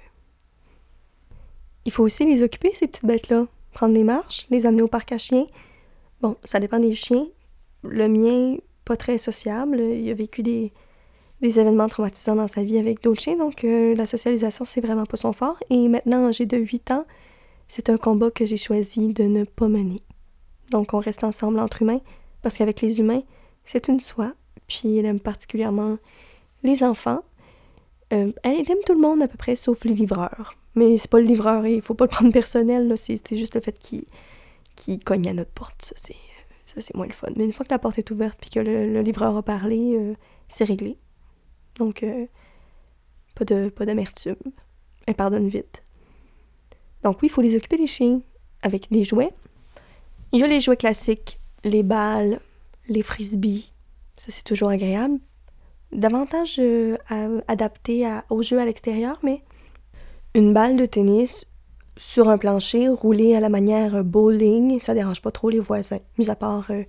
Il 1.85 1.93
faut 1.93 2.05
aussi 2.05 2.25
les 2.25 2.43
occuper, 2.43 2.73
ces 2.75 2.87
petites 2.87 3.07
bêtes-là. 3.07 3.47
Prendre 3.73 3.95
des 3.95 4.05
marches, 4.05 4.47
les 4.51 4.67
amener 4.67 4.83
au 4.83 4.89
parc 4.89 5.13
à 5.13 5.19
chiens. 5.19 5.47
Bon, 6.21 6.37
ça 6.45 6.61
dépend 6.61 6.79
des 6.79 6.95
chiens. 6.95 7.27
Le 7.83 8.09
mien, 8.09 8.59
pas 8.85 8.97
très 8.97 9.19
sociable. 9.19 9.81
Il 9.81 10.11
a 10.11 10.15
vécu 10.15 10.43
des, 10.43 10.73
des 11.41 11.59
événements 11.59 11.89
traumatisants 11.89 12.37
dans 12.37 12.49
sa 12.49 12.63
vie 12.63 12.79
avec 12.79 13.03
d'autres 13.03 13.21
chiens, 13.21 13.37
donc 13.37 13.65
euh, 13.65 13.95
la 13.95 14.07
socialisation, 14.07 14.65
c'est 14.65 14.81
vraiment 14.81 15.07
pas 15.07 15.17
son 15.17 15.33
fort. 15.33 15.59
Et 15.71 15.89
maintenant, 15.89 16.31
j'ai 16.33 16.47
de 16.47 16.57
8 16.57 16.91
ans, 16.91 17.05
c'est 17.69 17.89
un 17.89 17.97
combat 17.97 18.31
que 18.31 18.45
j'ai 18.45 18.57
choisi 18.57 19.13
de 19.13 19.25
ne 19.25 19.45
pas 19.45 19.69
mener. 19.69 20.01
Donc, 20.71 20.93
on 20.93 20.99
reste 20.99 21.25
ensemble 21.25 21.59
entre 21.59 21.83
humains, 21.83 22.01
parce 22.43 22.57
qu'avec 22.57 22.81
les 22.81 23.01
humains, 23.01 23.23
c'est 23.65 23.89
une 23.89 24.01
soie. 24.01 24.35
Puis, 24.67 24.99
elle 24.99 25.07
aime 25.07 25.21
particulièrement 25.21 25.99
les 26.63 26.83
enfants. 26.83 27.23
Euh, 28.13 28.33
elle 28.43 28.71
aime 28.71 28.83
tout 28.85 28.95
le 28.95 29.01
monde 29.01 29.23
à 29.23 29.29
peu 29.29 29.39
près, 29.39 29.57
sauf 29.57 29.85
les 29.85 29.95
livreurs. 29.95 30.57
Mais 30.75 30.99
c'est 30.99 31.11
pas 31.11 31.19
le 31.19 31.27
livreur, 31.27 31.67
il 31.67 31.83
faut 31.83 31.95
pas 31.95 32.05
le 32.05 32.11
prendre 32.11 32.33
personnel, 32.33 32.95
c'est 32.97 33.37
juste 33.37 33.55
le 33.55 33.61
fait 33.61 33.79
qu'il 33.79 35.05
cogne 35.05 35.29
à 35.29 35.33
notre 35.33 35.51
porte. 35.51 35.95
Ça, 36.67 36.81
c'est 36.81 36.95
moins 36.95 37.07
le 37.07 37.13
fun. 37.13 37.29
Mais 37.37 37.45
une 37.45 37.53
fois 37.53 37.67
que 37.67 37.73
la 37.73 37.81
porte 37.81 37.99
est 37.99 38.11
ouverte 38.13 38.39
puis 38.41 38.51
que 38.51 38.61
le, 38.61 39.01
livreur 39.03 39.37
a 39.37 39.43
parlé, 39.43 39.97
euh, 39.97 40.15
c'est 40.49 40.65
réglé. 40.65 40.97
Donc, 41.77 42.03
euh, 42.03 42.27
pas 43.35 43.45
de 43.45 43.69
pas 43.69 43.87
d'amertume. 43.87 44.37
Elle 45.07 45.15
pardonne 45.15 45.49
vite. 45.49 45.83
Donc 47.03 47.23
oui, 47.23 47.29
il 47.29 47.31
faut 47.31 47.41
les 47.41 47.57
occuper 47.57 47.77
les 47.77 47.87
chiens 47.87 48.21
avec 48.63 48.91
des 48.91 49.05
jouets. 49.05 49.33
Il 50.33 50.41
y 50.41 50.43
a 50.43 50.47
les 50.47 50.61
jouets 50.61 50.77
classiques, 50.77 51.41
les 51.65 51.83
balles, 51.83 52.41
les 52.89 53.03
frisbees. 53.03 53.73
Ça, 54.17 54.31
c'est 54.31 54.45
toujours 54.45 54.69
agréable. 54.69 55.19
Davantage 55.93 56.57
euh, 56.59 56.97
adapté 57.49 58.07
aux 58.29 58.43
jeux 58.43 58.61
à 58.61 58.65
l'extérieur, 58.65 59.19
mais 59.23 59.43
une 60.35 60.53
balle 60.53 60.77
de 60.77 60.87
tennis 60.87 61.47
sur 61.97 62.29
un 62.29 62.39
plancher 62.39 62.89
roulé 62.89 63.35
à 63.35 63.41
la 63.41 63.49
manière 63.49 64.05
bowling, 64.05 64.79
ça 64.79 64.95
dérange 64.95 65.21
pas 65.21 65.33
trop 65.33 65.51
les 65.51 65.59
voisins, 65.59 65.99
mis 66.19 66.31
à 66.31 66.37
part 66.37 66.71
euh, 66.71 66.85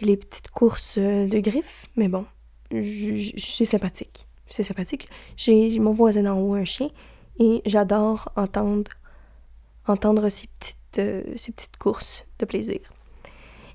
les 0.00 0.16
petites 0.16 0.50
courses 0.50 0.98
de 0.98 1.38
griffes, 1.38 1.86
mais 1.96 2.08
bon, 2.08 2.26
c'est 2.70 3.64
sympathique. 3.64 4.26
C'est 4.48 4.62
sympathique. 4.62 5.08
J'ai 5.36 5.78
mon 5.78 5.92
voisin 5.92 6.26
en 6.26 6.40
haut, 6.40 6.54
un 6.54 6.64
chien, 6.64 6.88
et 7.38 7.62
j'adore 7.66 8.32
entendre, 8.36 8.90
entendre 9.86 10.28
ces 10.28 10.48
petites, 10.58 10.98
euh, 10.98 11.22
petites 11.34 11.76
courses 11.78 12.26
de 12.38 12.44
plaisir. 12.44 12.80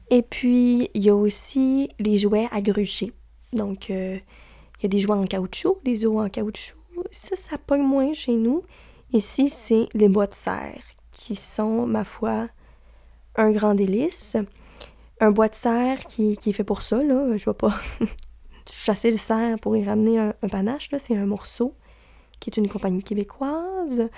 Et 0.10 0.22
puis, 0.22 0.90
il 0.94 1.04
y 1.04 1.10
a 1.10 1.16
aussi 1.16 1.90
les 2.00 2.18
jouets 2.18 2.48
à 2.52 2.62
gruger. 2.62 3.14
Donc, 3.54 3.90
euh, 3.90 4.18
il 4.80 4.84
y 4.84 4.86
a 4.86 4.90
des 4.90 5.00
jouets 5.00 5.16
en 5.16 5.26
caoutchouc, 5.26 5.78
des 5.84 6.06
os 6.06 6.18
en 6.18 6.30
caoutchouc. 6.30 6.78
Ça, 7.12 7.36
ça 7.36 7.58
pogne 7.58 7.84
moins 7.84 8.14
chez 8.14 8.36
nous. 8.36 8.64
Ici, 9.12 9.50
c'est 9.50 9.88
les 9.94 10.10
bois 10.10 10.28
de 10.28 10.34
serre, 10.34 10.84
qui 11.12 11.36
sont, 11.36 11.86
ma 11.86 12.04
foi, 12.04 12.48
un 13.36 13.52
grand 13.52 13.76
délice. 13.76 14.38
Un 15.20 15.32
bois 15.32 15.48
de 15.48 15.56
serre 15.56 16.06
qui, 16.08 16.36
qui 16.38 16.50
est 16.50 16.54
fait 16.54 16.64
pour 16.64 16.82
ça, 16.84 17.02
là. 17.02 17.38
Je 17.38 17.44
vois 17.46 17.58
pas 17.58 17.74
chasser 18.72 19.12
le 19.12 19.18
cerf 19.18 19.60
pour 19.60 19.76
y 19.76 19.84
ramener 19.84 20.20
un, 20.20 20.34
panache. 20.50 20.92
Là. 20.92 21.00
C'est 21.00 21.16
un 21.16 21.26
morceau 21.26 21.74
qui 22.40 22.50
est 22.50 22.58
une 22.58 22.70
compagnie 22.70 23.04
québécoise. 23.04 24.10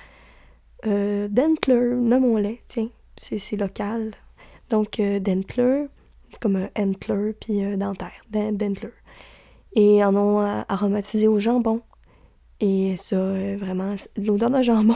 Euh, 0.85 1.27
Dentler, 1.29 1.95
nommons-les, 1.95 2.61
tiens, 2.67 2.89
c'est 3.17 3.57
local. 3.57 4.11
Donc, 4.69 4.99
euh, 4.99 5.19
Dentler, 5.19 5.85
comme 6.39 6.55
un 6.55 6.69
Entler, 6.77 7.33
puis 7.39 7.63
euh, 7.63 7.77
dentaire, 7.77 8.25
Dentler. 8.29 8.91
Et 9.73 10.03
en 10.03 10.15
ont 10.15 10.39
aromatisé 10.69 11.27
au 11.27 11.39
jambon. 11.39 11.81
Et 12.61 12.95
ça, 12.95 13.17
vraiment, 13.57 13.95
l'odeur 14.15 14.49
de 14.49 14.61
jambon, 14.61 14.95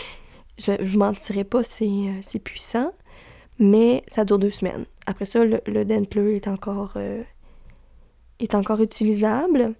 je, 0.58 0.72
je 0.80 0.98
mentirais 0.98 1.44
pas, 1.44 1.62
c'est 1.62 2.38
puissant, 2.38 2.92
mais 3.58 4.04
ça 4.08 4.24
dure 4.24 4.38
deux 4.38 4.50
semaines. 4.50 4.84
Après 5.06 5.24
ça, 5.24 5.44
le 5.44 5.84
Dentler 5.84 6.36
est 6.36 6.46
encore 6.46 6.98
est 8.44 8.54
encore 8.54 8.80
utilisable, 8.80 9.74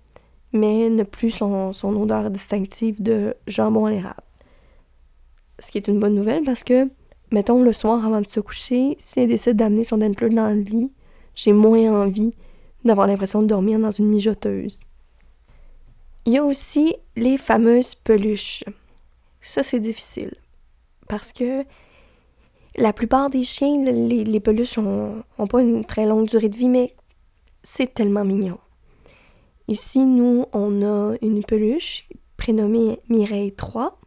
mais 0.52 0.88
n'a 0.90 1.04
plus 1.04 1.30
son, 1.30 1.72
odeur 1.82 2.30
distinctive 2.30 3.02
de 3.02 3.34
jambon 3.46 3.86
à 3.86 3.90
l'érable. 3.90 4.22
Ce 5.58 5.70
qui 5.70 5.78
est 5.78 5.88
une 5.88 6.00
bonne 6.00 6.14
nouvelle 6.14 6.44
parce 6.44 6.64
que, 6.64 6.88
mettons, 7.30 7.62
le 7.62 7.72
soir 7.72 8.04
avant 8.04 8.20
de 8.20 8.28
se 8.28 8.40
coucher, 8.40 8.96
si 8.98 9.20
elle 9.20 9.28
décide 9.28 9.56
d'amener 9.56 9.84
son 9.84 9.98
Dentler 9.98 10.30
dans 10.30 10.54
le 10.54 10.62
lit, 10.62 10.92
j'ai 11.34 11.52
moins 11.52 12.02
envie 12.02 12.34
d'avoir 12.84 13.06
l'impression 13.06 13.42
de 13.42 13.46
dormir 13.46 13.78
dans 13.78 13.90
une 13.90 14.08
mijoteuse. 14.08 14.80
Il 16.26 16.32
y 16.32 16.38
a 16.38 16.44
aussi 16.44 16.96
les 17.16 17.36
fameuses 17.36 17.94
peluches. 17.94 18.64
Ça, 19.40 19.62
c'est 19.62 19.80
difficile. 19.80 20.34
Parce 21.08 21.32
que 21.32 21.64
la 22.76 22.92
plupart 22.92 23.28
des 23.28 23.42
chiens, 23.42 23.84
les, 23.84 24.40
peluches 24.40 24.78
n'ont 24.78 25.46
pas 25.50 25.60
une 25.60 25.84
très 25.84 26.06
longue 26.06 26.28
durée 26.28 26.48
de 26.48 26.56
vie, 26.56 26.68
mais 26.68 26.94
c'est 27.62 27.94
tellement 27.94 28.24
mignon. 28.24 28.58
Ici, 29.68 30.00
nous, 30.00 30.46
on 30.52 30.82
a 30.82 31.14
une 31.22 31.44
peluche 31.44 32.08
prénommée 32.36 33.00
Mireille 33.08 33.52
3. 33.52 33.98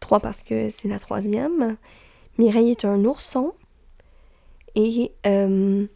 3 0.00 0.20
parce 0.20 0.42
que 0.42 0.68
c'est 0.70 0.88
la 0.88 0.98
troisième. 0.98 1.76
Mireille 2.38 2.70
est 2.70 2.84
un 2.84 3.04
ourson. 3.04 3.52
Et, 4.74 5.12
euh, 5.26 5.86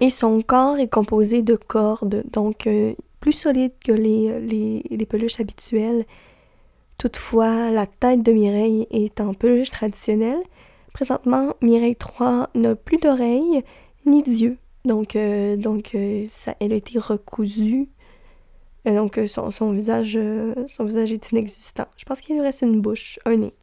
et 0.00 0.10
son 0.10 0.42
corps 0.42 0.78
est 0.78 0.88
composé 0.88 1.42
de 1.42 1.54
cordes, 1.54 2.24
donc 2.32 2.66
euh, 2.66 2.94
plus 3.20 3.32
solide 3.32 3.72
que 3.84 3.92
les, 3.92 4.40
les, 4.40 4.82
les, 4.90 5.06
peluches 5.06 5.40
habituelles. 5.40 6.04
Toutefois, 6.98 7.70
la 7.70 7.86
tête 7.86 8.22
de 8.22 8.32
Mireille 8.32 8.86
est 8.90 9.20
en 9.20 9.34
peluche 9.34 9.70
traditionnelle. 9.70 10.42
Présentement, 10.92 11.54
Mireille 11.62 11.96
3 11.96 12.50
n'a 12.54 12.74
plus 12.74 12.98
d'oreilles 12.98 13.62
ni 14.04 14.22
d'yeux. 14.22 14.58
Donc, 14.86 15.16
euh, 15.16 15.56
donc 15.56 15.94
euh, 15.94 16.26
ça, 16.30 16.54
elle 16.60 16.72
a 16.72 16.76
été 16.76 16.98
recousue. 16.98 17.88
Euh, 18.86 18.94
donc, 18.94 19.20
son, 19.26 19.50
son 19.50 19.72
visage, 19.72 20.16
son 20.68 20.84
visage 20.84 21.12
est 21.12 21.32
inexistant. 21.32 21.86
Je 21.96 22.04
pense 22.04 22.20
qu'il 22.20 22.36
lui 22.36 22.42
reste 22.42 22.62
une 22.62 22.80
bouche, 22.80 23.18
un 23.24 23.36
nez. 23.36 23.54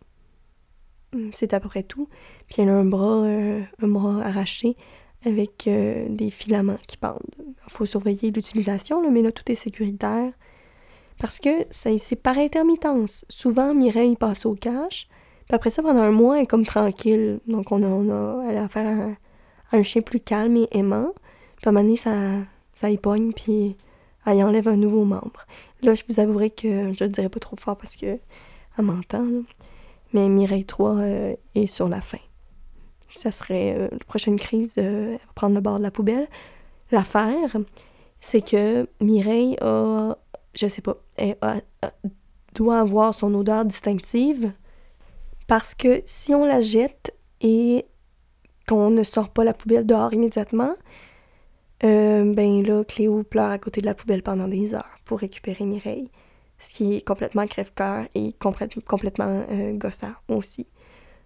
Hmm, 1.13 1.29
c'est 1.31 1.53
à 1.53 1.61
peu 1.61 1.69
près 1.69 1.83
tout. 1.83 2.09
Puis 2.47 2.61
elle 2.61 2.69
a 2.69 2.75
un 2.75 2.85
bras, 2.85 3.25
un 3.25 3.87
bras 3.87 4.21
arraché 4.21 4.75
avec 5.25 5.69
des 6.09 6.29
filaments 6.29 6.79
qui 6.85 6.97
pendent. 6.97 7.19
Il 7.39 7.71
faut 7.71 7.85
surveiller 7.85 8.31
l'utilisation, 8.31 9.09
mais 9.09 9.21
là, 9.21 9.31
tout 9.31 9.49
est 9.49 9.55
sécuritaire. 9.55 10.33
Parce 11.19 11.39
que 11.39 11.49
c'est 11.71 12.21
par 12.21 12.37
intermittence. 12.37 13.23
Souvent, 13.29 13.73
Mireille 13.73 14.17
passe 14.17 14.45
au 14.45 14.55
cache. 14.55 15.07
Puis 15.45 15.55
après 15.55 15.69
ça, 15.69 15.81
pendant 15.81 16.01
un 16.01 16.11
mois, 16.11 16.37
elle 16.37 16.43
est 16.43 16.47
comme 16.47 16.65
tranquille. 16.65 17.39
Donc, 17.47 17.71
on 17.71 17.81
a, 17.81 17.87
on 17.87 18.09
a, 18.09 18.43
elle 18.49 18.57
un 19.73 19.83
chien 19.83 20.01
plus 20.01 20.19
calme 20.19 20.55
et 20.55 20.67
aimant. 20.71 21.13
Puis 21.57 21.65
à 21.65 21.69
un 21.69 21.71
moment 21.73 21.83
donné, 21.83 21.97
ça, 21.97 22.13
ça 22.75 22.89
y 22.89 22.97
puis 22.97 23.75
elle 24.25 24.43
enlève 24.43 24.67
un 24.67 24.77
nouveau 24.77 25.03
membre. 25.03 25.45
Là, 25.81 25.95
je 25.95 26.03
vous 26.07 26.19
avouerai 26.19 26.49
que 26.49 26.93
je 26.93 27.03
ne 27.03 27.09
dirais 27.09 27.29
pas 27.29 27.39
trop 27.39 27.57
fort 27.57 27.77
parce 27.77 27.97
que 27.97 28.17
elle 28.77 28.85
m'entend. 28.85 29.27
Mais 30.13 30.29
Mireille 30.29 30.65
3 30.65 30.95
euh, 30.97 31.35
est 31.55 31.67
sur 31.67 31.89
la 31.89 32.01
fin. 32.01 32.19
Ça 33.09 33.31
serait 33.31 33.75
euh, 33.77 33.87
la 33.91 34.05
prochaine 34.05 34.39
crise, 34.39 34.75
euh, 34.77 35.11
elle 35.11 35.17
va 35.17 35.33
prendre 35.35 35.55
le 35.55 35.61
bord 35.61 35.77
de 35.77 35.83
la 35.83 35.91
poubelle. 35.91 36.27
L'affaire, 36.91 37.57
c'est 38.21 38.41
que 38.47 38.87
Mireille 39.01 39.57
a, 39.61 40.15
je 40.53 40.67
sais 40.67 40.81
pas, 40.81 40.97
elle 41.17 41.35
doit 42.53 42.79
avoir 42.79 43.13
son 43.13 43.33
odeur 43.33 43.65
distinctive 43.65 44.53
parce 45.47 45.75
que 45.75 46.01
si 46.05 46.33
on 46.33 46.45
la 46.45 46.61
jette 46.61 47.15
et 47.41 47.85
qu'on 48.67 48.89
ne 48.89 49.03
sort 49.03 49.29
pas 49.29 49.43
la 49.43 49.53
poubelle 49.53 49.85
dehors 49.85 50.13
immédiatement, 50.13 50.73
euh, 51.83 52.33
ben 52.33 52.65
là, 52.65 52.83
Cléo 52.83 53.23
pleure 53.23 53.51
à 53.51 53.57
côté 53.57 53.81
de 53.81 53.85
la 53.85 53.93
poubelle 53.93 54.23
pendant 54.23 54.47
des 54.47 54.73
heures 54.73 54.97
pour 55.05 55.19
récupérer 55.19 55.65
Mireille. 55.65 56.09
Ce 56.59 56.73
qui 56.73 56.95
est 56.95 57.05
complètement 57.05 57.45
crève-cœur 57.45 58.05
et 58.15 58.33
complètement 58.39 59.45
euh, 59.51 59.73
gossant 59.73 60.13
aussi. 60.29 60.65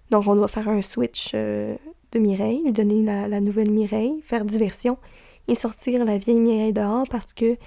Donc, 0.10 0.26
on 0.26 0.36
doit 0.36 0.48
faire 0.48 0.68
un 0.68 0.82
switch 0.82 1.32
euh, 1.36 1.76
de 2.12 2.20
Mireille, 2.20 2.64
lui 2.64 2.72
donner 2.72 3.04
la, 3.04 3.40
nouvelle 3.40 3.70
Mireille, 3.70 4.20
faire 4.24 4.46
diversion 4.46 4.98
et 5.48 5.54
sortir 5.54 6.06
la 6.06 6.18
vieille 6.18 6.40
Mireille 6.40 6.74
dehors 6.74 7.06
parce 7.12 7.34
que, 7.34 7.58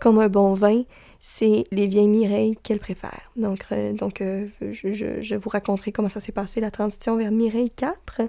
comme 0.00 0.18
un 0.18 0.28
bon 0.28 0.54
vin, 0.54 0.82
c'est 1.20 1.64
les 1.70 1.86
vieilles 1.86 2.08
Mireilles 2.08 2.56
qu'elle 2.64 2.80
préfère. 2.80 3.30
Donc, 3.36 3.66
donc 3.94 4.20
je, 4.20 5.20
je, 5.20 5.34
vous 5.36 5.48
raconterai 5.48 5.92
comment 5.92 6.08
ça 6.08 6.18
s'est 6.18 6.32
passé, 6.32 6.60
la 6.60 6.72
transition 6.72 7.16
vers 7.16 7.30
Mireille 7.30 7.70
4. 7.70 8.22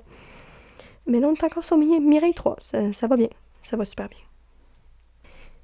Mais 1.05 1.19
là, 1.19 1.27
on 1.27 1.33
est 1.33 1.43
encore 1.43 1.63
sur 1.63 1.77
Mireille 1.77 2.33
3. 2.33 2.57
Ça, 2.59 3.07
va 3.07 3.17
bien. 3.17 3.29
Ça 3.63 3.77
va 3.77 3.85
super 3.85 4.09
bien. 4.09 4.19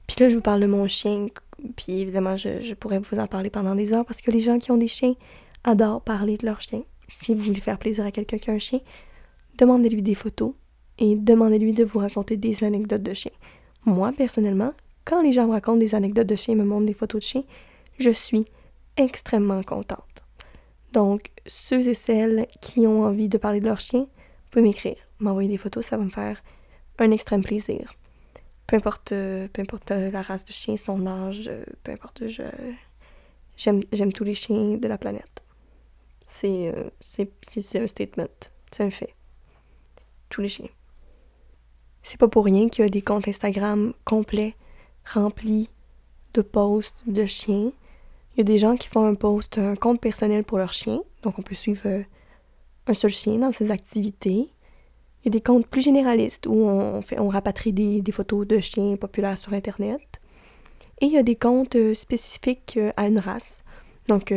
Puis 0.07 0.17
là, 0.19 0.29
je 0.29 0.35
vous 0.35 0.41
parle 0.41 0.61
de 0.61 0.65
mon 0.65 0.87
chien. 0.87 1.27
Puis 1.75 2.01
évidemment, 2.01 2.35
je, 2.35 2.73
pourrais 2.73 2.99
vous 2.99 3.19
en 3.19 3.27
parler 3.27 3.49
pendant 3.49 3.75
des 3.75 3.93
heures 3.93 4.05
parce 4.05 4.21
que 4.21 4.31
les 4.31 4.39
gens 4.39 4.59
qui 4.59 4.71
ont 4.71 4.77
des 4.77 4.87
chiens 4.87 5.13
adorent 5.63 6.01
parler 6.01 6.37
de 6.37 6.45
leur 6.45 6.61
chien. 6.61 6.83
Si 7.07 7.33
vous 7.33 7.41
voulez 7.41 7.59
faire 7.59 7.79
plaisir 7.79 8.05
à 8.05 8.11
quelqu'un 8.11 8.37
qui 8.37 8.49
a 8.49 8.53
un 8.53 8.59
chien, 8.59 8.79
demandez-lui 9.57 10.01
des 10.01 10.15
photos 10.15 10.53
et 10.97 11.15
demandez-lui 11.15 11.73
de 11.73 11.83
vous 11.83 11.99
raconter 11.99 12.37
des 12.37 12.63
anecdotes 12.63 13.03
de 13.03 13.13
chien. 13.13 13.31
Moi, 13.85 14.11
personnellement, 14.11 14.73
quand 15.05 15.21
les 15.21 15.31
gens 15.31 15.47
me 15.47 15.51
racontent 15.51 15.77
des 15.77 15.95
anecdotes 15.95 16.27
de 16.27 16.35
chien 16.35 16.53
et 16.53 16.57
me 16.57 16.65
montrent 16.65 16.85
des 16.85 16.93
photos 16.93 17.21
de 17.21 17.25
chien, 17.25 17.43
je 17.97 18.09
suis 18.09 18.45
extrêmement 18.97 19.63
contente. 19.63 20.23
Donc, 20.93 21.31
ceux 21.45 21.87
et 21.87 21.93
celles 21.93 22.47
qui 22.61 22.85
ont 22.87 23.03
envie 23.03 23.29
de 23.29 23.37
parler 23.37 23.59
de 23.59 23.65
leur 23.65 23.79
chien, 23.79 24.07
pouvez 24.51 24.63
m'écrire 24.63 24.97
m'envoyer 25.19 25.49
des 25.49 25.57
photos, 25.57 25.85
ça 25.85 25.97
va 25.97 26.03
me 26.03 26.09
faire 26.09 26.41
un 26.97 27.11
extrême 27.11 27.43
plaisir. 27.43 27.93
Peu 28.67 28.75
importe, 28.75 29.09
peu 29.09 29.61
importe 29.61 29.89
la 29.91 30.21
race 30.21 30.45
de 30.45 30.51
chien, 30.51 30.77
son 30.77 31.07
âge, 31.07 31.49
peu 31.83 31.91
importe, 31.91 32.27
je, 32.27 32.43
j'aime, 33.57 33.81
j'aime 33.91 34.13
tous 34.13 34.23
les 34.23 34.35
chiens 34.35 34.77
de 34.77 34.87
la 34.87 34.97
planète. 34.97 35.43
C'est, 36.27 36.73
c'est, 36.99 37.31
c'est 37.41 37.79
un 37.79 37.87
statement, 37.87 38.27
c'est 38.71 38.83
un 38.83 38.91
fait. 38.91 39.15
Tous 40.29 40.41
les 40.41 40.49
chiens. 40.49 40.69
C'est 42.03 42.19
pas 42.19 42.27
pour 42.27 42.45
rien 42.45 42.69
qu'il 42.69 42.83
y 42.83 42.87
a 42.87 42.89
des 42.89 43.01
comptes 43.01 43.27
Instagram 43.27 43.93
complets, 44.05 44.55
remplis 45.05 45.69
de 46.33 46.41
posts 46.41 47.03
de 47.07 47.25
chiens. 47.25 47.71
Il 48.33 48.37
y 48.37 48.41
a 48.41 48.43
des 48.43 48.57
gens 48.57 48.75
qui 48.75 48.87
font 48.87 49.05
un 49.05 49.15
post, 49.15 49.57
un 49.57 49.75
compte 49.75 49.99
personnel 49.99 50.43
pour 50.43 50.57
leur 50.57 50.73
chien, 50.73 51.01
donc 51.23 51.39
on 51.39 51.41
peut 51.41 51.55
suivre 51.55 51.81
euh, 51.85 52.03
un 52.87 52.93
seul 52.93 53.11
chien 53.11 53.37
dans 53.37 53.51
ses 53.51 53.71
activités. 53.71 54.49
Il 55.21 55.25
y 55.25 55.27
a 55.29 55.31
des 55.31 55.41
comptes 55.41 55.67
plus 55.67 55.81
généralistes 55.81 56.45
où 56.47 56.53
on, 56.53 57.01
fait, 57.01 57.19
on 57.19 57.27
rapatrie 57.27 57.73
des, 57.73 58.11
photos 58.11 58.47
de 58.47 58.59
chiens 58.59 58.95
populaires 58.95 59.37
sur 59.37 59.53
Internet. 59.53 60.01
Et 61.01 61.05
il 61.05 61.11
y 61.11 61.17
a 61.17 61.23
des 61.23 61.35
comptes 61.35 61.75
euh, 61.75 61.93
spécifiques 61.93 62.75
euh, 62.77 62.91
à 62.97 63.07
une 63.07 63.19
race. 63.19 63.63
Donc, 64.07 64.33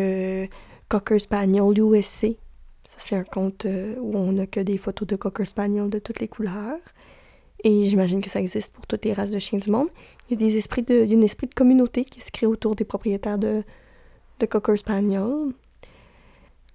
Cocker 0.89 1.19
Spaniel 1.19 1.79
USC. 1.79 2.37
Ça, 2.87 2.97
c'est 2.99 3.17
un 3.17 3.25
compte 3.25 3.67
où 3.67 4.17
on 4.17 4.33
n'a 4.33 4.47
que 4.47 4.61
des 4.61 4.77
photos 4.77 5.09
de 5.09 5.17
Cocker 5.17 5.47
Spaniel 5.47 5.89
de 5.89 5.99
toutes 5.99 6.21
les 6.21 6.29
couleurs. 6.29 6.79
Et 7.65 7.87
j'imagine 7.87 8.21
que 8.21 8.29
ça 8.29 8.41
existe 8.41 8.75
pour 8.75 8.87
toutes 8.87 9.05
les 9.05 9.13
races 9.13 9.31
de 9.31 9.39
chiens 9.39 9.59
du 9.59 9.71
monde. 9.71 9.89
Il 10.29 10.33
y 10.33 10.45
a 10.45 10.47
des 10.47 10.57
esprits 10.57 10.83
de, 10.83 11.05
il 11.05 11.17
un 11.17 11.23
esprit 11.23 11.47
de 11.47 11.55
communauté 11.55 12.05
qui 12.05 12.21
se 12.21 12.31
crée 12.31 12.47
autour 12.47 12.75
des 12.75 12.85
propriétaires 12.85 13.39
de, 13.39 13.63
de 14.41 14.47
Cocker 14.47 14.77
Spaniel. 14.77 15.53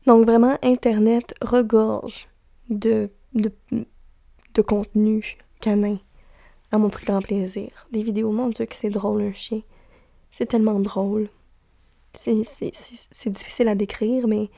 Donc 0.06 0.26
vraiment, 0.26 0.58
Internet 0.64 1.36
regorge 1.42 2.30
de, 2.70 3.10
de 4.58 4.62
contenu 4.62 5.38
canin 5.62 5.98
à 6.72 6.78
mon 6.78 6.90
plus 6.90 7.06
grand 7.06 7.22
plaisir. 7.22 7.88
Des 7.92 8.04
vidéos, 8.04 8.32
mon 8.32 8.50
Dieu, 8.50 8.66
que 8.66 8.76
c'est 8.76 8.90
drôle, 8.90 9.22
un 9.22 9.34
chien. 9.34 9.62
C'est 10.32 10.48
tellement 10.48 10.80
drôle. 10.80 11.30
C'est 12.14 13.30
difficile 13.30 13.68
à 13.68 13.76
décrire, 13.76 14.28
mais 14.28 14.50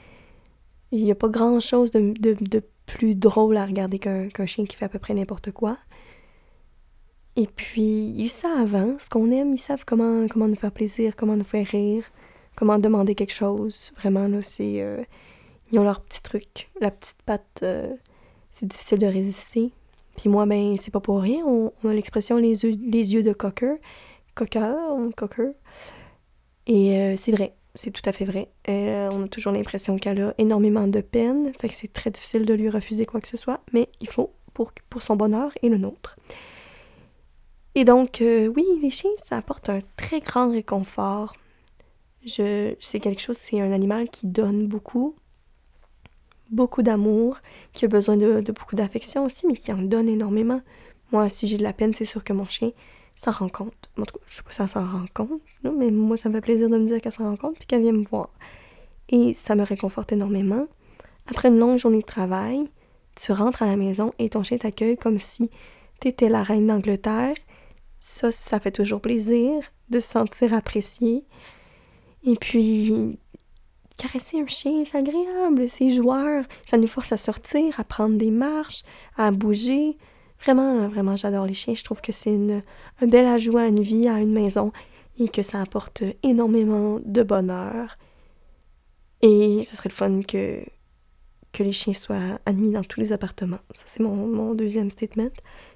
il 0.91 1.03
n'y 1.03 1.11
a 1.11 1.15
pas 1.15 1.27
grand-chose 1.27 1.91
de, 1.91 2.13
de, 2.19 2.35
de, 2.39 2.63
plus 2.85 3.13
drôle 3.13 3.55
à 3.57 3.65
regarder 3.67 3.99
qu'un 3.99 4.45
chien 4.47 4.65
qui 4.65 4.75
fait 4.75 4.85
à 4.85 4.89
peu 4.89 4.97
près 4.97 5.13
n'importe 5.13 5.51
quoi. 5.51 5.77
Et 7.35 7.45
puis, 7.45 8.13
ils 8.17 8.29
savent 8.29 8.73
hein, 8.73 8.97
ce 8.99 9.07
qu'on 9.09 9.29
aime, 9.29 9.53
ils 9.53 9.59
savent 9.59 9.85
comment, 9.85 10.27
comment 10.27 10.47
nous 10.47 10.55
faire 10.55 10.71
plaisir, 10.71 11.15
comment 11.15 11.35
nous 11.35 11.43
faire 11.43 11.67
rire, 11.67 12.03
comment 12.55 12.79
demander 12.79 13.13
quelque 13.13 13.33
chose. 13.33 13.93
Vraiment, 13.97 14.27
là, 14.27 14.41
c'est... 14.41 14.81
Euh, 14.81 15.03
ils 15.71 15.77
ont 15.77 15.83
leur 15.83 16.01
petit 16.01 16.23
truc. 16.23 16.71
La 16.81 16.89
petite 16.89 17.21
patte, 17.21 17.59
euh, 17.61 17.93
c'est 18.51 18.65
difficile 18.65 18.97
de 18.97 19.05
résister. 19.05 19.71
Puis 20.19 20.29
moi, 20.29 20.45
ben, 20.45 20.75
c'est 20.75 20.91
pas 20.91 20.99
pour 20.99 21.21
rien. 21.21 21.45
On, 21.45 21.71
a 21.87 21.93
l'expression 21.93 22.35
les 22.35 22.65
yeux, 22.65 22.77
les 22.85 23.13
yeux 23.13 23.23
de 23.23 23.31
cocker. 23.31 23.77
Cocker, 24.35 24.75
cocker. 25.15 25.51
Et 26.67 26.97
euh, 26.97 27.15
c'est 27.15 27.31
vrai. 27.31 27.55
C'est 27.73 27.91
tout 27.91 28.01
à 28.03 28.11
fait 28.11 28.25
vrai. 28.25 28.49
on 28.67 29.23
a 29.23 29.27
toujours 29.29 29.53
l'impression 29.53 29.95
qu'elle 29.97 30.21
a 30.21 30.33
énormément 30.37 30.87
de 30.87 30.99
peine. 30.99 31.53
Fait 31.57 31.69
que 31.69 31.75
c'est 31.75 31.93
très 31.93 32.09
difficile 32.09 32.45
de 32.45 32.53
lui 32.53 32.69
refuser 32.69 33.05
quoi 33.05 33.21
que 33.21 33.29
ce 33.29 33.37
soit. 33.37 33.61
Mais 33.71 33.87
il 34.01 34.09
faut 34.09 34.33
pour, 34.53 34.73
pour 34.89 35.01
son 35.01 35.15
bonheur 35.15 35.53
et 35.61 35.69
le 35.69 35.77
nôtre. 35.77 36.17
Et 37.75 37.85
donc, 37.85 38.19
euh, 38.19 38.47
oui, 38.47 38.65
les 38.81 38.89
chiens, 38.89 39.11
ça 39.23 39.37
apporte 39.37 39.69
un 39.69 39.79
très 39.95 40.19
grand 40.19 40.51
réconfort. 40.51 41.33
Je, 42.25 42.75
c'est 42.81 42.99
quelque 42.99 43.21
chose, 43.21 43.37
c'est 43.37 43.61
un 43.61 43.71
animal 43.71 44.09
qui 44.09 44.27
donne 44.27 44.67
beaucoup, 44.67 45.15
beaucoup 46.51 46.81
d'amour, 46.81 47.37
qui 47.73 47.85
a 47.85 47.87
besoin 47.87 48.17
de, 48.17 48.41
beaucoup 48.51 48.75
d'affection 48.75 49.25
aussi, 49.25 49.47
mais 49.47 49.55
qui 49.55 49.71
en 49.71 49.81
donne 49.81 50.09
énormément. 50.09 50.61
Moi, 51.11 51.29
si 51.29 51.47
j'ai 51.47 51.57
de 51.57 51.63
la 51.63 51.73
peine, 51.73 51.93
c'est 51.93 52.05
sûr 52.05 52.23
que 52.23 52.33
mon 52.33 52.47
chien 52.47 52.71
s'en 53.15 53.31
rend 53.31 53.49
compte. 53.49 53.89
En 53.99 54.03
tout 54.03 54.17
cas, 54.17 54.23
je 54.27 54.35
sais 54.37 54.43
pas 54.43 54.51
si 54.51 54.57
ça 54.57 54.67
s'en 54.67 54.85
rend 54.85 55.05
compte, 55.13 55.41
mais 55.63 55.91
moi, 55.91 56.17
ça 56.17 56.29
me 56.29 56.35
fait 56.35 56.41
plaisir 56.41 56.69
de 56.69 56.77
me 56.77 56.85
dire 56.85 57.01
qu'elle 57.01 57.11
s'en 57.11 57.29
rend 57.29 57.37
compte 57.37 57.55
puis 57.55 57.65
qu'elle 57.65 57.81
vient 57.81 57.91
me 57.91 58.05
voir. 58.05 58.29
Et 59.09 59.33
ça 59.33 59.55
me 59.55 59.63
réconforte 59.63 60.11
énormément. 60.11 60.67
Après 61.27 61.49
une 61.49 61.59
longue 61.59 61.79
journée 61.79 62.01
de 62.01 62.05
travail, 62.05 62.69
tu 63.15 63.31
rentres 63.31 63.63
à 63.63 63.65
la 63.65 63.75
maison 63.75 64.13
et 64.19 64.29
ton 64.29 64.43
chien 64.43 64.57
t'accueille 64.57 64.97
comme 64.97 65.19
si 65.19 65.49
tu 65.99 66.07
étais 66.07 66.29
la 66.29 66.43
reine 66.43 66.67
d'Angleterre 66.67 67.35
ça, 67.99 68.31
ça 68.31 68.59
fait 68.59 68.71
toujours 68.71 69.01
plaisir 69.01 69.61
de 69.89 69.99
se 69.99 70.09
sentir 70.09 70.53
apprécié. 70.53 71.25
Et 72.23 72.35
puis, 72.35 73.19
caresser 73.99 74.39
un 74.39 74.47
chien, 74.47 74.83
c'est 74.85 74.97
agréable, 74.97 75.67
c'est 75.67 75.89
joueur, 75.89 76.45
ça 76.67 76.77
nous 76.77 76.87
force 76.87 77.11
à 77.11 77.17
sortir, 77.17 77.79
à 77.79 77.83
prendre 77.83 78.17
des 78.17 78.31
marches, 78.31 78.83
à 79.17 79.31
bouger. 79.31 79.97
Vraiment, 80.41 80.87
vraiment, 80.87 81.17
j'adore 81.17 81.45
les 81.45 81.53
chiens. 81.53 81.73
Je 81.73 81.83
trouve 81.83 81.99
que 81.99 82.13
c'est 82.13 82.37
un 83.01 83.07
bel 83.07 83.25
ajout 83.25 83.57
à 83.57 83.67
une 83.67 83.81
vie, 83.81 84.07
à 84.07 84.19
une 84.19 84.31
maison, 84.31 84.71
et 85.19 85.27
que 85.27 85.41
ça 85.41 85.61
apporte 85.61 86.03
énormément 86.23 86.99
de 87.03 87.23
bonheur. 87.23 87.97
Et 89.21 89.63
ce 89.63 89.75
serait 89.75 89.89
le 89.89 89.93
fun 89.93 90.21
que, 90.21 90.63
que 91.51 91.63
les 91.63 91.73
chiens 91.73 91.93
soient 91.93 92.39
admis 92.45 92.71
dans 92.71 92.83
tous 92.83 93.01
les 93.01 93.11
appartements. 93.11 93.59
Ça, 93.73 93.83
c'est 93.85 94.01
mon, 94.01 94.15
mon 94.15 94.55
deuxième 94.55 94.91
statement. 94.91 95.33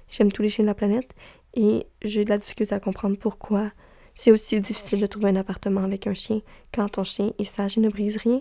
J'aime 0.08 0.32
tous 0.32 0.40
les 0.40 0.48
chiens 0.48 0.64
de 0.64 0.68
la 0.68 0.74
planète 0.74 1.14
et 1.52 1.86
j'ai 2.02 2.24
de 2.24 2.30
la 2.30 2.38
difficulté 2.38 2.74
à 2.74 2.80
comprendre 2.80 3.18
pourquoi 3.18 3.70
c'est 4.14 4.30
aussi 4.30 4.60
difficile 4.60 5.00
de 5.00 5.06
trouver 5.06 5.30
un 5.30 5.36
appartement 5.36 5.82
avec 5.82 6.06
un 6.06 6.14
chien 6.14 6.40
quand 6.72 6.88
ton 6.88 7.04
chien 7.04 7.32
est 7.38 7.44
sage 7.44 7.76
et 7.78 7.80
ne 7.80 7.88
brise 7.88 8.16
rien. 8.16 8.40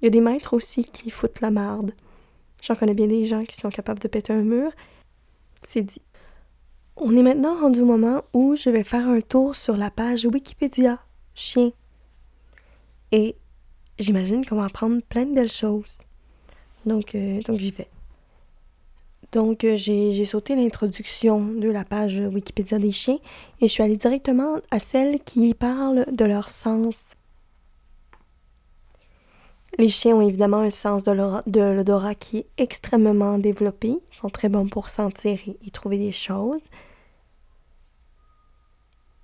Il 0.00 0.04
y 0.04 0.06
a 0.06 0.10
des 0.10 0.20
maîtres 0.20 0.54
aussi 0.54 0.84
qui 0.84 1.10
foutent 1.10 1.40
la 1.40 1.50
marde. 1.50 1.92
J'en 2.62 2.76
connais 2.76 2.94
bien 2.94 3.08
des 3.08 3.26
gens 3.26 3.44
qui 3.44 3.56
sont 3.56 3.70
capables 3.70 4.00
de 4.00 4.08
péter 4.08 4.32
un 4.32 4.42
mur. 4.42 4.70
C'est 5.66 5.82
dit. 5.82 6.02
On 6.96 7.16
est 7.16 7.22
maintenant 7.22 7.60
rendu 7.60 7.80
au 7.80 7.84
moment 7.84 8.22
où 8.32 8.56
je 8.56 8.70
vais 8.70 8.84
faire 8.84 9.08
un 9.08 9.20
tour 9.20 9.56
sur 9.56 9.76
la 9.76 9.90
page 9.90 10.24
Wikipédia 10.24 10.98
chien. 11.34 11.72
Et 13.10 13.36
j'imagine 13.98 14.44
qu'on 14.44 14.56
va 14.56 14.64
apprendre 14.64 15.00
plein 15.02 15.24
de 15.24 15.34
belles 15.34 15.50
choses. 15.50 15.98
Donc, 16.86 17.14
euh, 17.14 17.40
donc 17.42 17.58
j'y 17.58 17.70
vais. 17.70 17.88
Donc, 19.32 19.64
euh, 19.64 19.76
j'ai 19.76 20.24
sauté 20.24 20.56
l'introduction 20.56 21.40
de 21.44 21.68
la 21.68 21.84
page 21.84 22.18
Wikipédia 22.18 22.78
des 22.78 22.92
chiens 22.92 23.18
et 23.60 23.66
je 23.68 23.72
suis 23.72 23.82
allée 23.82 23.98
directement 23.98 24.56
à 24.70 24.78
celle 24.78 25.20
qui 25.20 25.52
parle 25.52 26.06
de 26.10 26.24
leur 26.24 26.48
sens. 26.48 27.14
Les 29.76 29.90
chiens 29.90 30.16
ont 30.16 30.22
évidemment 30.22 30.58
un 30.58 30.70
sens 30.70 31.04
de 31.04 31.12
l'odorat 31.12 32.14
qui 32.14 32.38
est 32.38 32.46
extrêmement 32.56 33.38
développé. 33.38 33.88
Ils 33.88 34.16
sont 34.16 34.30
très 34.30 34.48
bons 34.48 34.66
pour 34.66 34.88
sentir 34.88 35.38
et, 35.46 35.70
trouver 35.70 35.98
des 35.98 36.10
choses. 36.10 36.64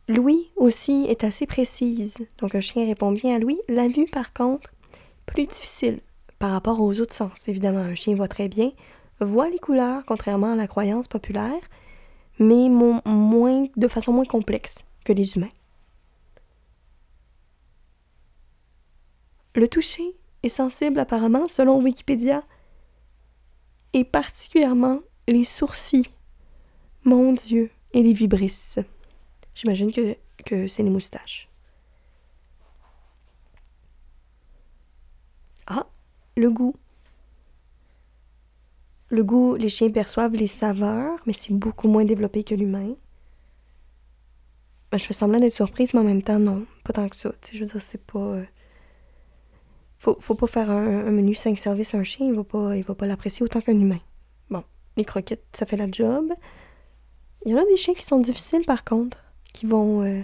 L'ouïe 0.07 0.51
aussi 0.57 1.07
est 1.09 1.25
assez 1.25 1.47
précise. 1.47 2.19
Donc 2.39 2.55
un 2.55 2.61
chien 2.61 2.87
répond 2.87 3.11
bien 3.11 3.35
à 3.35 3.39
l'ouïe. 3.39 3.61
La 3.69 3.89
vue, 3.89 4.07
par 4.07 4.35
contre, 4.35 4.71
plus 5.25 5.47
difficile 5.47 6.01
par 6.39 6.51
rapport 6.51 6.81
aux 6.81 7.01
autres 7.01 7.15
sens. 7.15 7.49
Évidemment, 7.49 7.81
un 7.81 7.95
chien 7.95 8.15
voit 8.15 8.29
très 8.29 8.49
bien 8.49 8.71
voit 9.21 9.49
les 9.49 9.59
couleurs, 9.59 10.05
contrairement 10.07 10.53
à 10.53 10.57
la 10.57 10.67
croyance 10.67 11.09
populaire, 11.09 11.61
mais 12.39 12.69
moins, 12.69 13.67
de 13.77 13.89
façon 13.89 14.13
moins 14.13 14.25
complexe 14.25 14.85
que 15.05 15.13
les 15.13 15.37
humains. 15.37 15.53
Le 19.55 19.69
toucher 19.69 20.17
est 20.43 20.49
sensible 20.49 20.99
apparemment, 20.99 21.47
selon 21.47 21.81
Wikipédia, 21.81 22.43
et 23.93 24.05
particulièrement 24.05 25.01
les 25.29 25.45
sourcils. 25.45 26.11
Mon 27.05 27.33
Dieu, 27.33 27.71
et 27.95 28.03
les 28.03 28.13
vibrisses. 28.13 28.81
J'imagine 29.55 29.93
que, 29.93 30.17
que 30.45 30.67
c'est 30.67 30.83
les 30.83 30.91
moustaches. 30.91 31.49
Ah, 35.67 35.87
le 36.37 36.51
goût. 36.51 36.75
Le 39.15 39.23
goût, 39.23 39.55
les 39.55 39.69
chiens 39.69 39.91
perçoivent 39.91 40.35
les 40.35 40.49
saveurs, 40.49 41.21
mais 41.25 41.33
c'est 41.33 41.53
beaucoup 41.53 41.87
moins 41.87 42.05
développé 42.05 42.43
que 42.43 42.53
l'humain. 42.53 42.97
Ben, 44.91 44.99
je 44.99 45.05
fais 45.05 45.15
semblant 45.15 45.39
d'être 45.39 45.53
surprise, 45.53 45.95
mais 45.95 46.01
en 46.01 46.05
même 46.05 46.21
temps, 46.21 46.41
non, 46.41 46.67
pas 46.83 46.93
tant 46.93 47.09
que 47.09 47.15
ça. 47.15 47.31
je 47.53 47.61
veux 47.61 47.67
dire, 47.67 47.81
c'est 47.81 48.05
pas. 48.05 48.19
Euh, 48.19 48.45
faut, 49.99 50.17
faut 50.19 50.35
pas 50.35 50.49
faire 50.49 50.69
un, 50.69 51.13
menu 51.13 51.33
5 51.33 51.57
services 51.57 51.95
à 51.95 51.99
un 51.99 52.03
chien, 52.03 52.27
il 52.27 52.35
va 52.35 52.43
pas, 52.43 52.75
va 52.75 52.95
pas 52.97 53.07
l'apprécier 53.07 53.45
autant 53.45 53.61
qu'un 53.61 53.79
humain. 53.79 54.01
Bon, 54.51 54.65
les 54.97 55.05
croquettes, 55.05 55.45
ça 55.53 55.65
fait 55.65 55.77
la 55.77 55.89
job. 55.89 56.33
Il 57.47 57.53
y 57.53 57.55
en 57.55 57.59
a 57.59 57.65
des 57.67 57.77
chiens 57.77 57.95
qui 57.95 58.03
sont 58.03 58.19
difficiles 58.19 58.65
par 58.67 58.83
contre, 58.83 59.23
qui 59.53 59.67
vont, 59.67 60.03
euh, 60.03 60.23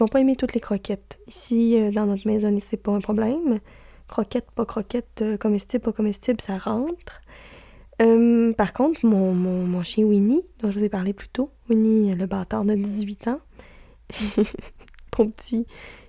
vont 0.00 0.08
pas 0.08 0.20
aimer 0.20 0.34
toutes 0.34 0.54
les 0.54 0.60
croquettes. 0.60 1.20
Ici, 1.28 1.80
euh, 1.80 1.92
dans 1.92 2.06
notre 2.06 2.26
maison, 2.26 2.58
c'est 2.58 2.76
pas 2.76 2.90
un 2.90 3.00
problème. 3.00 3.60
Croquettes, 4.08 4.50
pas 4.50 4.66
croquettes, 4.66 5.22
comestibles, 5.38 5.84
pas 5.84 5.92
comestibles, 5.92 6.40
ça 6.40 6.58
rentre. 6.58 7.20
Euh, 8.02 8.52
par 8.52 8.72
contre, 8.72 9.06
mon, 9.06 9.32
mon, 9.32 9.82
chien 9.82 10.04
Winnie, 10.04 10.42
dont 10.60 10.70
je 10.70 10.78
vous 10.78 10.84
ai 10.84 10.88
parlé 10.88 11.12
plus 11.12 11.28
tôt, 11.28 11.50
Winnie, 11.70 12.12
le 12.12 12.26
bâtard 12.26 12.64
de 12.64 12.74
18 12.74 13.28
ans, 13.28 13.40
pour 15.10 15.30
petit, 15.32 15.66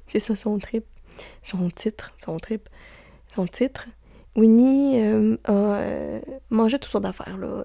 c'est 0.08 0.19
ça 0.19 0.36
son 0.36 0.58
trip, 0.60 0.86
son 1.41 1.69
titre, 1.69 2.13
son 2.19 2.38
trip, 2.38 2.67
son 3.36 3.45
titre. 3.45 3.88
Winnie 4.38 5.02
euh, 5.02 5.36
a 5.45 5.52
euh, 5.52 6.19
mangé 6.52 6.78
toutes 6.78 6.91
sortes 6.91 7.04
d'affaires. 7.04 7.39
Euh, 7.41 7.63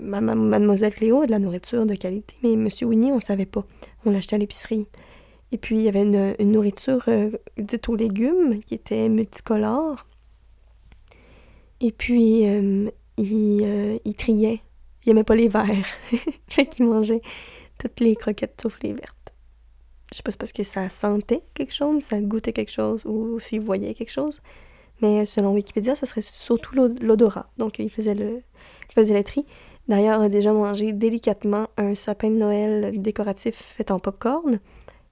mademoiselle 0.00 0.92
Cléo 0.92 1.22
a 1.22 1.26
de 1.26 1.30
la 1.30 1.38
nourriture 1.38 1.86
de 1.86 1.94
qualité, 1.94 2.34
mais 2.42 2.56
Monsieur 2.56 2.86
Winnie, 2.86 3.12
on 3.12 3.16
ne 3.16 3.20
savait 3.20 3.46
pas. 3.46 3.64
On 4.04 4.10
l'achetait 4.10 4.34
à 4.34 4.38
l'épicerie. 4.38 4.86
Et 5.52 5.58
puis, 5.58 5.76
il 5.76 5.82
y 5.82 5.88
avait 5.88 6.02
une, 6.02 6.34
nourriture 6.50 7.04
dite 7.56 7.88
aux 7.88 7.94
légumes 7.94 8.60
qui 8.64 8.74
était 8.74 9.08
multicolore. 9.08 10.04
Et 11.80 11.92
puis, 11.92 12.44
il, 13.18 14.00
il 14.04 14.14
criait. 14.14 14.60
Il 15.04 15.10
n'aimait 15.10 15.24
pas 15.24 15.34
les 15.34 15.48
verts. 15.48 15.86
fait 16.48 16.66
qu'il 16.66 16.86
mangeait 16.86 17.22
toutes 17.78 18.00
les 18.00 18.16
croquettes 18.16 18.60
sauf 18.60 18.78
les 18.82 18.92
vertes. 18.92 19.34
Je 20.10 20.16
sais 20.16 20.22
pas 20.22 20.30
si 20.30 20.38
parce 20.38 20.52
que 20.52 20.62
ça 20.62 20.88
sentait 20.88 21.42
quelque 21.54 21.72
chose, 21.72 22.04
ça 22.04 22.20
goûtait 22.20 22.52
quelque 22.52 22.70
chose, 22.70 23.04
ou 23.04 23.40
s'il 23.40 23.60
voyait 23.60 23.94
quelque 23.94 24.12
chose. 24.12 24.40
Mais 25.02 25.24
selon 25.24 25.52
Wikipédia, 25.54 25.94
ça 25.96 26.06
serait 26.06 26.22
surtout 26.22 26.74
l'odorat. 26.74 27.50
Donc, 27.58 27.80
il 27.80 27.90
faisait 27.90 28.14
le, 28.14 28.42
il 28.96 29.24
tri. 29.24 29.44
D'ailleurs, 29.88 30.20
a 30.20 30.28
déjà 30.28 30.52
mangé 30.52 30.92
délicatement 30.92 31.66
un 31.76 31.94
sapin 31.94 32.30
de 32.30 32.36
Noël 32.36 33.02
décoratif 33.02 33.56
fait 33.56 33.90
en 33.90 33.98
popcorn. 33.98 34.60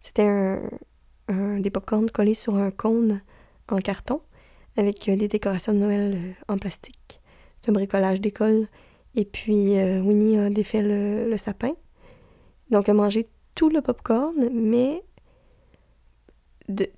C'était 0.00 0.58
des 1.28 1.70
popcorns 1.70 2.10
collés 2.10 2.34
sur 2.34 2.54
un 2.56 2.70
cône 2.70 3.22
en 3.68 3.78
carton 3.78 4.20
avec 4.76 5.08
euh, 5.08 5.16
des 5.16 5.28
décorations 5.28 5.72
de 5.72 5.78
Noël 5.78 6.14
euh, 6.14 6.52
en 6.52 6.58
plastique. 6.58 7.20
Un 7.68 7.72
bricolage 7.72 8.20
d'école. 8.20 8.68
Et 9.14 9.24
puis, 9.24 9.78
euh, 9.78 10.00
Winnie 10.00 10.38
a 10.38 10.50
défait 10.50 10.82
le, 10.82 11.28
le 11.28 11.36
sapin. 11.36 11.72
Donc, 12.70 12.88
a 12.88 12.94
mangé 12.94 13.26
tout 13.54 13.68
le 13.68 13.82
popcorn, 13.82 14.48
mais 14.52 15.02
de, 16.68 16.88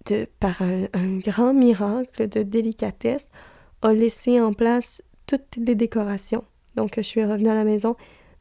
par 0.41 0.63
un, 0.63 1.19
grand 1.19 1.53
miracle 1.53 2.29
de 2.29 2.43
délicatesse, 2.43 3.29
a 3.83 3.93
laissé 3.93 4.41
en 4.41 4.53
place 4.53 5.03
toutes 5.27 5.57
les 5.57 5.75
décorations. 5.75 6.45
Donc, 6.77 6.93
je 6.97 7.03
suis 7.03 7.25
revenue 7.25 7.49
à 7.49 7.55
la 7.55 7.65
maison 7.65 7.97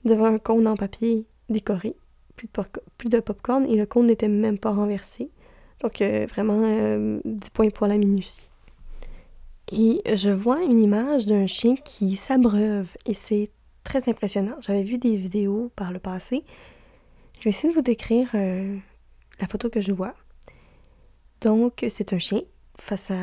devant 0.05 0.25
un 0.25 0.39
cône 0.39 0.67
en 0.67 0.75
papier 0.75 1.25
décoré, 1.49 1.95
plus 2.35 2.47
de, 2.47 2.63
plus 2.97 3.09
de 3.09 3.19
popcorn, 3.19 3.65
et 3.65 3.75
le 3.75 3.85
cône 3.85 4.07
n'était 4.07 4.27
même 4.27 4.57
pas 4.57 4.71
renversé. 4.71 5.29
Donc, 5.81 6.01
euh, 6.01 6.25
vraiment, 6.29 6.61
10 6.61 6.65
euh, 6.65 7.19
points 7.53 7.69
pour 7.69 7.87
la 7.87 7.97
minutie. 7.97 8.49
Et 9.75 10.03
je 10.15 10.29
vois 10.29 10.61
une 10.61 10.83
image 10.83 11.25
d'un 11.25 11.47
chien 11.47 11.73
qui 11.75 12.15
s'abreuve, 12.15 12.89
et 13.07 13.15
c'est 13.15 13.49
très 13.83 14.07
impressionnant. 14.07 14.55
J'avais 14.59 14.83
vu 14.83 14.99
des 14.99 15.15
vidéos 15.15 15.71
par 15.75 15.91
le 15.91 15.97
passé. 15.97 16.43
Je 17.39 17.45
vais 17.45 17.49
essayer 17.49 17.69
de 17.69 17.73
vous 17.75 17.81
décrire 17.81 18.29
euh, 18.35 18.77
la 19.41 19.47
photo 19.47 19.71
que 19.71 19.81
je 19.81 19.91
vois. 19.91 20.13
Donc, 21.41 21.83
c'est 21.89 22.13
un 22.13 22.19
chien 22.19 22.41
face 22.77 23.09
à 23.09 23.17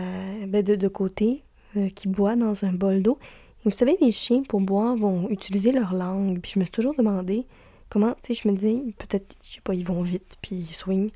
ben, 0.49 0.65
de, 0.65 0.75
de 0.75 0.89
côté 0.89 1.45
euh, 1.77 1.89
qui 1.89 2.09
boit 2.09 2.35
dans 2.35 2.65
un 2.65 2.73
bol 2.73 3.01
d'eau. 3.01 3.19
Et 3.61 3.69
vous 3.69 3.71
savez, 3.71 3.97
les 4.01 4.11
chiens 4.11 4.43
pour 4.43 4.61
boire 4.61 4.97
vont 4.97 5.31
utiliser 5.31 5.71
leur 5.71 5.95
langue. 5.95 6.41
Puis 6.41 6.53
je 6.57 6.59
me 6.59 6.65
suis 6.65 6.73
toujours 6.73 6.97
demandé 6.97 7.47
comment, 7.91 8.15
tu 8.25 8.35
sais, 8.35 8.43
je 8.43 8.49
me 8.49 8.57
disais, 8.57 8.83
peut-être, 8.99 9.37
je 9.45 9.55
sais 9.55 9.61
pas, 9.61 9.75
ils 9.75 9.87
vont 9.87 10.03
vite, 10.03 10.37
puis 10.43 10.57
ils 10.57 10.75
swingent. 10.75 11.13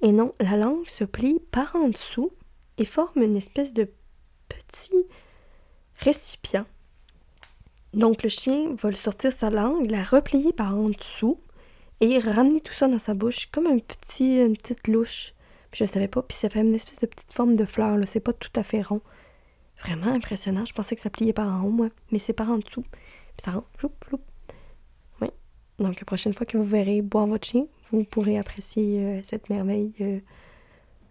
Et 0.00 0.12
non, 0.12 0.32
la 0.40 0.56
langue 0.56 0.88
se 0.88 1.04
plie 1.04 1.40
par 1.50 1.76
en 1.76 1.90
dessous 1.90 2.30
et 2.78 2.86
forme 2.86 3.22
une 3.22 3.36
espèce 3.36 3.74
de 3.74 3.90
petit 4.52 5.06
récipient. 5.98 6.66
Donc 7.94 8.22
le 8.22 8.28
chien 8.28 8.74
va 8.76 8.94
sortir 8.94 9.32
sa 9.32 9.50
langue, 9.50 9.90
la 9.90 10.02
replier 10.02 10.52
par 10.52 10.74
en 10.76 10.86
dessous 10.86 11.38
et 12.00 12.18
ramener 12.18 12.60
tout 12.60 12.72
ça 12.72 12.88
dans 12.88 12.98
sa 12.98 13.14
bouche 13.14 13.46
comme 13.52 13.66
un 13.66 13.78
petit, 13.78 14.40
une 14.40 14.56
petite 14.56 14.88
louche. 14.88 15.34
Je 15.72 15.84
savais 15.84 16.08
pas. 16.08 16.22
Puis 16.22 16.36
ça 16.36 16.50
fait 16.50 16.60
une 16.60 16.74
espèce 16.74 16.98
de 16.98 17.06
petite 17.06 17.32
forme 17.32 17.56
de 17.56 17.64
fleur, 17.64 17.96
là. 17.96 18.06
C'est 18.06 18.20
pas 18.20 18.32
tout 18.32 18.50
à 18.56 18.62
fait 18.62 18.82
rond. 18.82 19.00
Vraiment 19.80 20.08
impressionnant. 20.12 20.64
Je 20.64 20.74
pensais 20.74 20.94
que 20.94 21.00
ça 21.00 21.10
pliait 21.10 21.32
par 21.32 21.48
en 21.48 21.64
haut, 21.64 21.70
moi. 21.70 21.88
Mais 22.10 22.18
c'est 22.18 22.32
par 22.32 22.50
en 22.50 22.58
dessous. 22.58 22.84
Puis 23.36 23.44
ça 23.44 23.52
rentre. 23.52 23.68
Floup, 23.76 23.92
floup. 24.04 24.20
Oui. 25.20 25.28
Donc 25.78 25.98
la 25.98 26.04
prochaine 26.04 26.34
fois 26.34 26.46
que 26.46 26.58
vous 26.58 26.64
verrez 26.64 27.02
boire 27.02 27.26
votre 27.26 27.46
chien, 27.46 27.66
vous 27.90 28.04
pourrez 28.04 28.38
apprécier 28.38 29.00
euh, 29.00 29.20
cette 29.24 29.48
merveille 29.48 29.92
euh, 30.00 30.20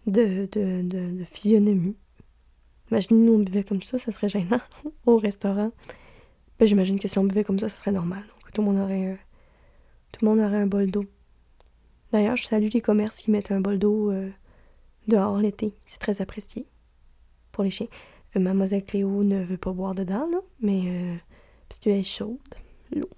de, 0.07 0.47
de, 0.51 0.81
de, 0.83 1.23
physionomie. 1.25 1.95
Imaginez 2.91 3.25
nous 3.25 3.33
on 3.33 3.39
buvait 3.39 3.63
comme 3.63 3.81
ça, 3.81 3.97
ça 3.97 4.11
serait 4.11 4.29
gênant 4.29 4.61
au 5.05 5.17
restaurant. 5.17 5.71
Ben, 6.59 6.67
j'imagine 6.67 6.99
que 6.99 7.07
si 7.07 7.17
on 7.17 7.23
buvait 7.23 7.43
comme 7.43 7.59
ça, 7.59 7.69
ça 7.69 7.77
serait 7.77 7.91
normal. 7.91 8.23
Donc 8.27 8.51
tout 8.53 8.61
le 8.61 8.67
monde 8.67 8.79
aurait, 8.79 9.07
euh, 9.07 10.55
un 10.55 10.67
bol 10.67 10.91
d'eau. 10.91 11.05
D'ailleurs, 12.11 12.37
je 12.37 12.43
salue 12.43 12.67
les 12.73 12.81
commerces 12.81 13.17
qui 13.17 13.31
mettent 13.31 13.51
un 13.51 13.61
bol 13.61 13.79
d'eau 13.79 14.11
dehors 15.07 15.37
l'été. 15.37 15.73
C'est 15.85 15.99
très 15.99 16.21
apprécié 16.21 16.65
pour 17.51 17.63
les 17.63 17.69
chiens. 17.69 17.87
Euh, 18.35 18.39
Mademoiselle 18.39 18.85
Cléo 18.85 19.23
ne 19.23 19.43
veut 19.43 19.57
pas 19.57 19.71
boire 19.71 19.95
dedans, 19.95 20.27
là, 20.31 20.39
mais 20.61 20.83
euh, 20.85 21.15
parce 21.67 21.79
qu'elle 21.81 21.99
est 21.99 22.03
chaude, 22.03 22.37
l'eau. 22.95 23.09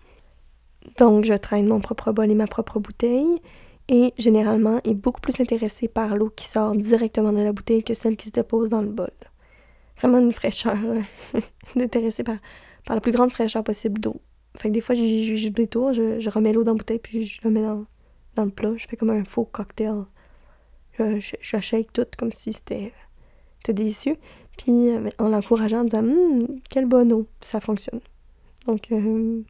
Donc, 0.98 1.26
je 1.26 1.34
traîne 1.34 1.68
mon 1.68 1.80
propre 1.80 2.12
bol 2.12 2.30
et 2.30 2.36
ma 2.36 2.48
propre 2.48 2.80
bouteille. 2.80 3.42
Et 3.90 4.14
généralement, 4.18 4.80
est 4.86 4.94
beaucoup 4.94 5.22
plus 5.22 5.40
intéressé 5.42 5.88
par 5.88 6.16
l'eau 6.16 6.30
qui 6.30 6.48
sort 6.48 6.76
directement 6.76 7.34
de 7.34 7.42
la 7.42 7.52
bouteille 7.52 7.84
que 7.84 7.94
celle 7.94 8.16
qui 8.16 8.28
se 8.28 8.32
dépose 8.32 8.70
dans 8.70 8.82
le 8.82 8.90
bol. 8.90 9.12
Vraiment 10.04 10.20
une 10.20 10.34
fraîcheur. 10.34 10.78
intéressé 11.76 12.24
par, 12.24 12.36
par 12.86 12.96
la 12.96 13.02
plus 13.02 13.12
grande 13.12 13.32
fraîcheur 13.32 13.64
possible 13.64 14.00
d'eau. 14.00 14.22
Fait 14.56 14.70
des 14.70 14.82
fois, 14.82 14.94
des 14.94 15.68
tours, 15.68 15.94
je, 15.94 16.20
je 16.20 16.30
remets 16.30 16.54
l'eau 16.54 16.64
dans 16.64 16.74
la 16.74 16.78
bouteille 16.78 17.00
puis 17.00 17.26
je 17.26 17.42
le 17.44 17.50
mets 17.50 17.64
dans, 17.64 17.86
dans 18.36 18.46
le 18.46 18.52
plat. 18.52 18.74
Je 18.78 18.86
fais 18.86 18.98
comme 18.98 19.10
un 19.10 19.24
faux 19.24 19.46
cocktail 19.46 20.04
je, 21.00 21.36
je, 21.42 21.82
tout 21.92 22.06
comme 22.18 22.32
si 22.32 22.54
c'était 22.54 22.94
délicieux. 23.68 24.18
Puis 24.58 24.90
euh, 24.90 25.10
en 25.18 25.30
l'encourageant, 25.30 25.80
en 25.80 25.84
disant 25.86 26.04
hum, 26.04 26.60
quel 26.70 26.86
bon 26.86 27.12
eau, 27.12 27.28
ça 27.42 27.60
fonctionne. 27.60 28.02
Donc, 28.68 28.92
euh, 28.92 29.42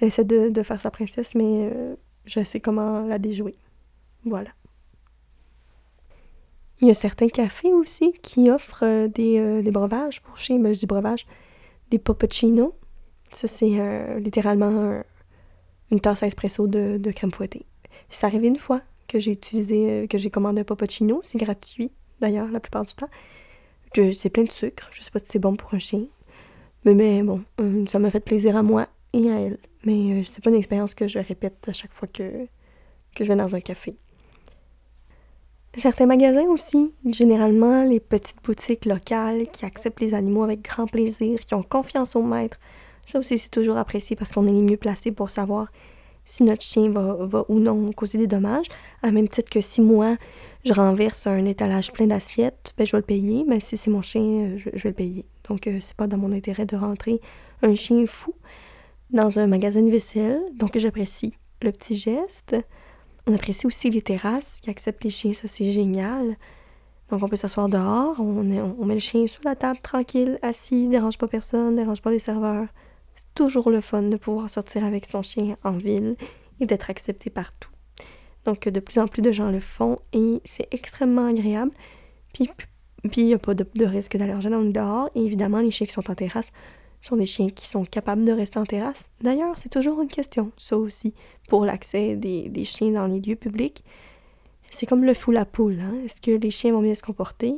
elle 0.00 0.08
essaie 0.08 0.24
de, 0.24 0.62
faire 0.62 0.80
sa 0.80 0.90
princesse, 0.90 1.34
mais 1.34 1.70
euh, 1.72 1.94
je 2.26 2.42
sais 2.44 2.60
comment 2.60 3.00
la 3.00 3.18
déjouer. 3.18 3.56
Voilà. 4.24 4.50
Il 6.80 6.88
y 6.88 6.90
a 6.90 6.94
certains 6.94 7.28
cafés 7.28 7.72
aussi 7.72 8.12
qui 8.22 8.50
offrent 8.50 9.06
des, 9.06 9.62
breuvages 9.70 10.20
pour 10.22 10.36
chez, 10.36 10.58
ben, 10.58 10.74
je 10.74 10.80
dis 10.80 10.86
breuvage, 10.86 11.26
des 11.90 11.98
poppuccino. 11.98 12.74
Ça, 13.32 13.48
c'est 13.48 14.18
littéralement 14.18 15.02
une 15.90 16.00
tasse 16.00 16.22
à 16.22 16.26
espresso 16.26 16.66
de, 16.66 17.10
crème 17.12 17.32
fouettée. 17.32 17.66
C'est 18.10 18.26
arrivé 18.26 18.48
une 18.48 18.58
fois 18.58 18.82
que 19.08 19.18
j'ai 19.18 19.32
utilisé, 19.32 19.90
euh, 19.90 20.06
que 20.06 20.18
j'ai 20.18 20.30
commandé 20.30 20.62
un 20.62 20.64
Popocino. 20.64 21.20
C'est 21.24 21.38
gratuit, 21.38 21.92
d'ailleurs, 22.20 22.48
la 22.48 22.60
plupart 22.60 22.84
du 22.84 22.94
temps. 22.94 23.08
C'est 24.12 24.30
plein 24.30 24.42
de 24.42 24.50
sucre. 24.50 24.88
Je 24.90 25.02
sais 25.02 25.10
pas 25.10 25.20
si 25.20 25.26
c'est 25.28 25.38
bon 25.38 25.54
pour 25.54 25.72
un 25.74 25.78
chien. 25.78 26.04
Mais, 26.84 27.22
bon, 27.22 27.42
euh, 27.60 27.84
ça 27.86 27.98
m'a 27.98 28.10
fait 28.10 28.20
plaisir 28.20 28.56
à 28.56 28.62
moi 28.62 28.88
et 29.12 29.30
à 29.30 29.40
elle. 29.40 29.58
Mais 29.84 30.12
euh, 30.12 30.22
c'est 30.24 30.42
pas 30.42 30.50
une 30.50 30.56
expérience 30.56 30.94
que 30.94 31.06
je 31.06 31.18
répète 31.18 31.68
à 31.68 31.72
chaque 31.72 31.92
fois 31.92 32.08
que, 32.08 32.46
que 33.14 33.24
je 33.24 33.28
vais 33.28 33.36
dans 33.36 33.54
un 33.54 33.60
café. 33.60 33.96
Certains 35.76 36.06
magasins 36.06 36.46
aussi, 36.46 36.94
généralement 37.04 37.82
les 37.82 38.00
petites 38.00 38.42
boutiques 38.44 38.84
locales 38.84 39.48
qui 39.48 39.64
acceptent 39.64 40.00
les 40.00 40.14
animaux 40.14 40.44
avec 40.44 40.62
grand 40.62 40.86
plaisir, 40.86 41.40
qui 41.40 41.54
ont 41.54 41.62
confiance 41.62 42.14
au 42.14 42.22
maître. 42.22 42.58
Ça 43.06 43.18
aussi, 43.18 43.38
c'est 43.38 43.50
toujours 43.50 43.76
apprécié 43.76 44.16
parce 44.16 44.30
qu'on 44.30 44.46
est 44.46 44.52
les 44.52 44.62
mieux 44.62 44.76
placés 44.76 45.10
pour 45.10 45.30
savoir 45.30 45.68
si 46.24 46.42
notre 46.42 46.62
chien 46.62 46.90
va, 46.90 47.44
ou 47.48 47.58
non 47.58 47.92
causer 47.92 48.18
des 48.18 48.26
dommages. 48.26 48.66
À 49.02 49.10
même 49.10 49.28
titre 49.28 49.50
que 49.50 49.60
si 49.60 49.80
moi, 49.80 50.16
je 50.64 50.72
renverse 50.72 51.26
un 51.26 51.44
étalage 51.44 51.92
plein 51.92 52.06
d'assiettes, 52.06 52.72
ben, 52.78 52.86
je 52.86 52.92
vais 52.92 52.98
le 52.98 53.04
payer. 53.04 53.44
Mais 53.46 53.60
si 53.60 53.76
c'est 53.76 53.90
mon 53.90 54.00
chien, 54.02 54.22
euh, 54.22 54.58
je, 54.58 54.70
vais 54.70 54.90
le 54.90 54.94
payer. 54.94 55.26
Donc, 55.48 55.66
euh, 55.66 55.78
c'est 55.80 55.96
pas 55.96 56.06
dans 56.06 56.16
mon 56.16 56.32
intérêt 56.32 56.66
de 56.66 56.76
rentrer 56.76 57.20
un 57.62 57.74
chien 57.74 58.04
fou 58.06 58.34
dans 59.10 59.38
un 59.38 59.46
magasin 59.46 59.82
de 59.82 59.90
vaisselle. 59.90 60.40
Donc, 60.54 60.78
j'apprécie 60.78 61.34
le 61.60 61.72
petit 61.72 61.96
geste. 61.96 62.56
On 63.26 63.34
apprécie 63.34 63.66
aussi 63.66 63.90
les 63.90 64.02
terrasses 64.02 64.60
qui 64.60 64.70
acceptent 64.70 65.04
les 65.04 65.10
chiens. 65.10 65.32
Ça, 65.32 65.48
c'est 65.48 65.70
génial. 65.72 66.36
Donc, 67.10 67.22
on 67.22 67.28
peut 67.28 67.36
s'asseoir 67.36 67.68
dehors. 67.68 68.16
On, 68.18 68.40
on 68.78 68.84
met 68.84 68.94
le 68.94 69.00
chien 69.00 69.26
sous 69.26 69.42
la 69.44 69.56
table, 69.56 69.78
tranquille, 69.82 70.38
assis, 70.42 70.88
dérange 70.88 71.18
pas 71.18 71.28
personne, 71.28 71.76
dérange 71.76 72.02
pas 72.02 72.10
les 72.10 72.18
serveurs 72.18 72.66
toujours 73.34 73.70
le 73.70 73.80
fun 73.80 74.02
de 74.02 74.16
pouvoir 74.16 74.48
sortir 74.48 74.84
avec 74.84 75.06
son 75.06 75.22
chien 75.22 75.56
en 75.64 75.72
ville 75.72 76.16
et 76.60 76.66
d'être 76.66 76.90
accepté 76.90 77.30
partout. 77.30 77.70
Donc 78.44 78.68
de 78.68 78.80
plus 78.80 78.98
en 78.98 79.08
plus 79.08 79.22
de 79.22 79.32
gens 79.32 79.50
le 79.50 79.60
font 79.60 79.98
et 80.12 80.40
c'est 80.44 80.68
extrêmement 80.72 81.26
agréable. 81.26 81.72
Puis 82.32 82.48
il 83.16 83.24
n'y 83.26 83.34
a 83.34 83.38
pas 83.38 83.54
de, 83.54 83.84
risque 83.84 84.16
d'allergène 84.16 84.54
en 84.54 84.64
dehors. 84.64 85.10
Et 85.14 85.24
évidemment, 85.24 85.60
les 85.60 85.70
chiens 85.70 85.86
qui 85.86 85.92
sont 85.92 86.10
en 86.10 86.14
terrasse 86.14 86.50
sont 87.04 87.16
des 87.16 87.26
chiens 87.26 87.50
qui 87.50 87.68
sont 87.68 87.84
capables 87.84 88.24
de 88.24 88.32
rester 88.32 88.58
en 88.58 88.64
terrasse. 88.64 89.10
D'ailleurs, 89.20 89.58
c'est 89.58 89.68
toujours 89.68 90.00
une 90.00 90.08
question, 90.08 90.52
ça 90.56 90.78
aussi, 90.78 91.12
pour 91.48 91.66
l'accès 91.66 92.16
des, 92.16 92.64
chiens 92.64 92.92
dans 92.92 93.06
les 93.06 93.20
lieux 93.20 93.36
publics. 93.36 93.84
C'est 94.70 94.86
comme 94.86 95.04
le 95.04 95.12
fou 95.12 95.30
la 95.30 95.44
poule. 95.44 95.80
Hein? 95.80 95.94
Est-ce 96.04 96.22
que 96.22 96.30
les 96.30 96.50
chiens 96.50 96.72
vont 96.72 96.80
bien 96.80 96.94
se 96.94 97.02
comporter? 97.02 97.56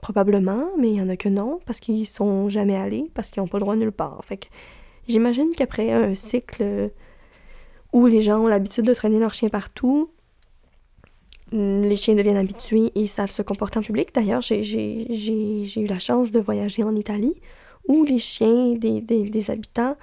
Probablement, 0.00 0.64
mais 0.78 0.90
il 0.90 0.96
y 0.96 1.02
en 1.02 1.08
a 1.08 1.16
que 1.16 1.28
non, 1.28 1.58
parce 1.66 1.80
qu'ils 1.80 2.06
sont 2.06 2.48
jamais 2.48 2.76
allés, 2.76 3.10
parce 3.14 3.30
qu'ils 3.30 3.42
n'ont 3.42 3.48
pas 3.48 3.58
le 3.58 3.62
droit 3.62 3.74
nulle 3.74 3.90
part. 3.90 4.20
Fait 4.24 4.48
J'imagine 5.08 5.50
qu'après 5.56 5.92
un 5.92 6.14
cycle 6.14 6.92
où 7.92 8.06
les 8.06 8.22
gens 8.22 8.44
ont 8.44 8.46
l'habitude 8.46 8.84
de 8.84 8.94
traîner 8.94 9.18
leurs 9.18 9.34
chiens 9.34 9.48
partout, 9.48 10.10
les 11.52 11.96
chiens 11.96 12.14
deviennent 12.14 12.36
habitués 12.36 12.92
et 12.94 13.06
savent 13.06 13.30
se 13.30 13.42
comporter 13.42 13.78
en 13.78 13.82
public. 13.82 14.14
D'ailleurs, 14.14 14.40
j'ai 14.40 15.76
eu 15.76 15.86
la 15.86 15.98
chance 15.98 16.30
de 16.30 16.38
voyager 16.38 16.84
en 16.84 16.94
Italie 16.94 17.34
ou 17.88 18.04
les 18.04 18.18
chiens 18.18 18.74
des, 18.74 19.00
des, 19.00 19.50
habitants. 19.50 19.96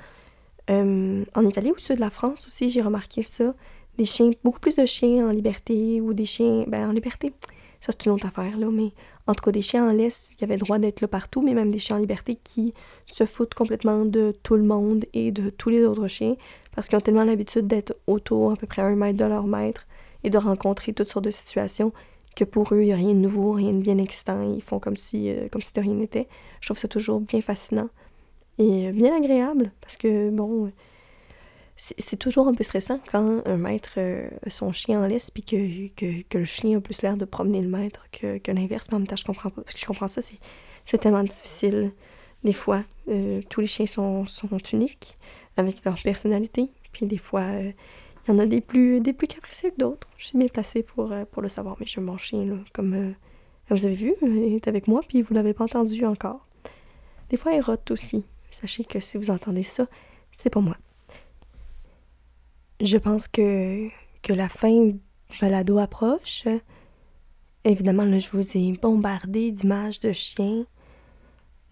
Euh, 0.70 1.24
en 1.36 1.46
Italie 1.46 1.72
ou 1.72 1.78
sud 1.78 1.96
de 1.96 2.02
la 2.02 2.10
France 2.10 2.46
aussi, 2.48 2.70
j'ai 2.70 2.82
remarqué 2.82 3.22
ça. 3.22 3.54
Des 3.98 4.06
chiens, 4.06 4.32
beaucoup 4.44 4.60
plus 4.60 4.76
de 4.76 4.86
chiens 4.86 5.28
en 5.28 5.32
liberté 5.32 6.00
ou 6.02 6.14
des 6.14 6.26
chiens, 6.26 6.64
ben 6.68 6.90
en 6.90 6.94
liberté, 6.94 7.34
ça 7.80 7.92
c'est 7.92 8.06
une 8.06 8.14
autre 8.14 8.26
affaire 8.26 8.58
là, 8.58 8.68
mais 8.72 8.92
en 9.28 9.34
tout 9.34 9.44
cas 9.44 9.52
des 9.52 9.62
chiens 9.62 9.90
en 9.90 9.92
laisse 9.92 10.32
qui 10.38 10.44
avaient 10.44 10.56
le 10.56 10.62
droit 10.62 10.80
d'être 10.80 11.02
là 11.02 11.08
partout, 11.08 11.42
mais 11.42 11.54
même 11.54 11.72
des 11.72 11.80
chiens 11.80 11.98
en 11.98 12.00
liberté 12.00 12.38
qui 12.42 12.74
se 13.06 13.26
foutent 13.26 13.54
complètement 13.54 14.06
de 14.06 14.34
tout 14.44 14.56
le 14.56 14.64
monde 14.64 15.06
et 15.14 15.32
de 15.32 15.50
tous 15.50 15.70
les 15.70 15.84
autres 15.84 16.08
chiens 16.08 16.36
parce 16.74 16.88
qu'ils 16.88 16.98
ont 16.98 17.02
tellement 17.02 17.26
l'habitude 17.26 17.68
d'être 17.68 17.96
autour 18.08 18.54
à 18.54 18.56
peu 18.56 18.68
près 18.68 18.82
un 18.82 18.96
mètre 18.96 19.18
de 19.18 19.26
leur 19.26 19.46
maître 19.46 19.88
et 20.24 20.30
de 20.30 20.38
rencontrer 20.38 20.94
toutes 20.94 21.10
sortes 21.10 21.26
de 21.26 21.32
situations 21.32 21.92
que 22.36 22.44
pour 22.44 22.74
eux, 22.74 22.82
il 22.82 22.86
n'y 22.86 22.94
a 22.94 22.96
rien 22.96 23.14
de 23.14 23.20
nouveau, 23.20 23.52
rien 23.52 23.74
de 23.74 23.82
bien 23.82 23.98
excitant. 23.98 24.42
Ils 24.42 24.62
font 24.62 24.80
comme 24.80 24.98
si, 24.98 25.30
euh, 25.30 25.48
comme 25.50 25.62
si 25.62 25.74
de 25.74 25.82
rien 25.82 25.94
n'était. 25.94 26.28
Je 26.62 26.68
trouve 26.68 26.78
ça 26.78 26.88
toujours 26.88 27.20
bien 27.20 27.42
fascinant 27.42 27.90
et 28.58 28.88
euh, 28.88 28.92
bien 28.92 29.16
agréable 29.16 29.72
parce 29.82 29.98
que, 29.98 30.30
bon, 30.30 30.72
c'est 31.76 32.18
toujours 32.18 32.48
un 32.48 32.54
peu 32.54 32.64
stressant 32.64 33.00
quand 33.12 33.42
un 33.46 33.58
maître 33.58 33.94
euh, 33.98 34.30
son 34.48 34.72
chien 34.72 35.02
en 35.02 35.08
laisse 35.08 35.32
puis 35.32 35.44
que, 35.44 36.24
que, 36.24 36.38
le 36.38 36.46
chien 36.46 36.78
a 36.78 36.82
plus 36.82 37.02
l'air 37.02 37.18
de 37.18 37.26
promener 37.26 37.62
le 37.62 37.68
maître 37.68 38.06
que, 38.12 38.38
que 38.38 38.52
l'inverse. 38.52 38.88
Mais 38.90 38.96
en 38.96 39.00
même 39.00 39.08
temps, 39.08 39.16
je 39.16 39.26
comprends 39.26 39.50
pas. 39.50 39.62
Parce 39.62 39.74
que 39.74 39.80
je 39.80 39.86
comprends 39.86 40.08
ça, 40.08 40.22
c'est 40.22 40.98
tellement 41.00 41.24
difficile. 41.24 41.92
Des 42.44 42.54
fois, 42.54 42.84
tous 43.50 43.62
les 43.62 43.68
chiens 43.68 43.86
sont, 43.86 44.26
sont 44.26 44.58
uniques 44.74 45.18
avec 45.58 45.84
leur 45.84 45.96
personnalité. 46.02 46.72
Puis 46.92 47.06
des 47.06 47.20
fois, 47.20 47.46
il 48.28 48.34
y 48.34 48.38
en 48.38 48.40
a 48.40 48.46
des 48.46 48.62
plus, 48.62 49.02
capricieux 49.28 49.72
que 49.72 49.78
d'autres. 49.78 50.08
Je 50.18 50.28
suis 50.28 50.38
bien 50.38 50.48
placée 50.48 50.84
pour, 50.84 51.12
euh, 51.12 51.26
le 51.42 51.48
savoir, 51.48 51.76
mais 51.80 51.86
je 51.86 51.92
suis 51.92 52.02
mon 52.02 52.18
chien, 52.18 52.60
comme 52.74 52.94
euh, 52.94 53.12
vous 53.70 53.86
avez 53.86 53.96
vu, 53.96 54.14
il 54.22 54.56
est 54.56 54.68
avec 54.68 54.88
moi, 54.88 55.02
puis 55.08 55.22
vous 55.22 55.34
l'avez 55.34 55.54
pas 55.54 55.64
entendu 55.64 56.06
encore. 56.06 56.46
Des 57.30 57.38
fois, 57.38 57.54
il 57.54 57.62
rote 57.62 57.90
aussi. 57.92 58.24
Sachez 58.52 58.84
que 58.84 59.00
si 59.00 59.18
vous 59.18 59.32
entendez 59.32 59.64
ça, 59.64 59.88
c'est 60.36 60.50
pas 60.50 60.60
moi. 60.60 60.78
Je 62.82 62.98
pense 62.98 63.28
que, 63.28 63.88
que 64.22 64.34
la 64.34 64.50
fin 64.50 64.88
du 64.88 65.00
balado 65.40 65.78
approche. 65.78 66.46
Évidemment, 67.64 68.20
je 68.20 68.30
vous 68.32 68.58
ai 68.58 68.74
bombardé 68.74 69.52
d'images 69.52 70.00
de 70.00 70.12
chiens. 70.12 70.66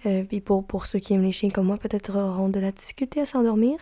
Euh, 0.05 0.23
puis 0.23 0.39
pour 0.39 0.85
ceux 0.85 0.99
qui 0.99 1.13
aiment 1.13 1.23
les 1.23 1.31
chiens 1.31 1.49
comme 1.49 1.67
moi, 1.67 1.77
peut-être 1.77 2.15
auront 2.15 2.47
de 2.47 2.59
la 2.59 2.71
difficulté 2.71 3.19
à 3.21 3.25
s'endormir. 3.25 3.77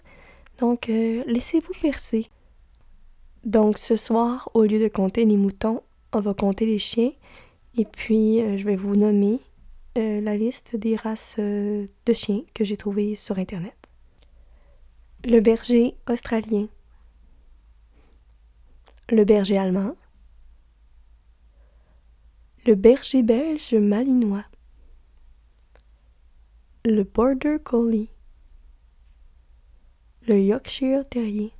Donc, 0.59 0.87
laissez-vous 0.87 1.73
percer. 1.81 2.31
Donc 3.45 3.77
ce 3.77 3.95
soir, 3.95 4.49
au 4.53 4.63
lieu 4.63 4.79
de 4.79 4.87
compter 4.87 5.25
les 5.25 5.37
moutons, 5.37 5.81
on 6.13 6.19
va 6.19 6.33
compter 6.33 6.65
les 6.65 6.79
chiens. 6.79 7.11
Et 7.77 7.85
puis, 7.85 8.41
euh, 8.41 8.57
je 8.57 8.65
vais 8.65 8.75
vous 8.75 8.95
nommer 8.95 9.39
euh, 9.97 10.21
la 10.21 10.35
liste 10.35 10.75
des 10.75 10.95
races 10.95 11.35
euh, 11.39 11.87
de 12.05 12.13
chiens 12.13 12.41
que 12.53 12.63
j'ai 12.63 12.77
trouvées 12.77 13.15
sur 13.15 13.37
Internet. 13.37 13.91
Le 15.25 15.39
berger 15.39 15.95
australien. 16.09 16.67
Le 19.09 19.23
berger 19.23 19.57
allemand. 19.57 19.95
Le 22.65 22.75
berger 22.75 23.23
belge 23.23 23.73
malinois. 23.73 24.45
Le 26.83 27.03
border 27.03 27.57
collie. 27.63 28.09
Le 30.27 30.39
Yorkshire 30.39 31.07
terrier 31.07 31.53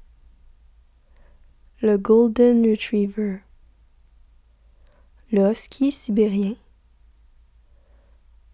le 1.80 1.96
Golden 2.00 2.66
Retriever, 2.66 3.42
le 5.32 5.52
Husky 5.52 5.92
sibérien, 5.92 6.56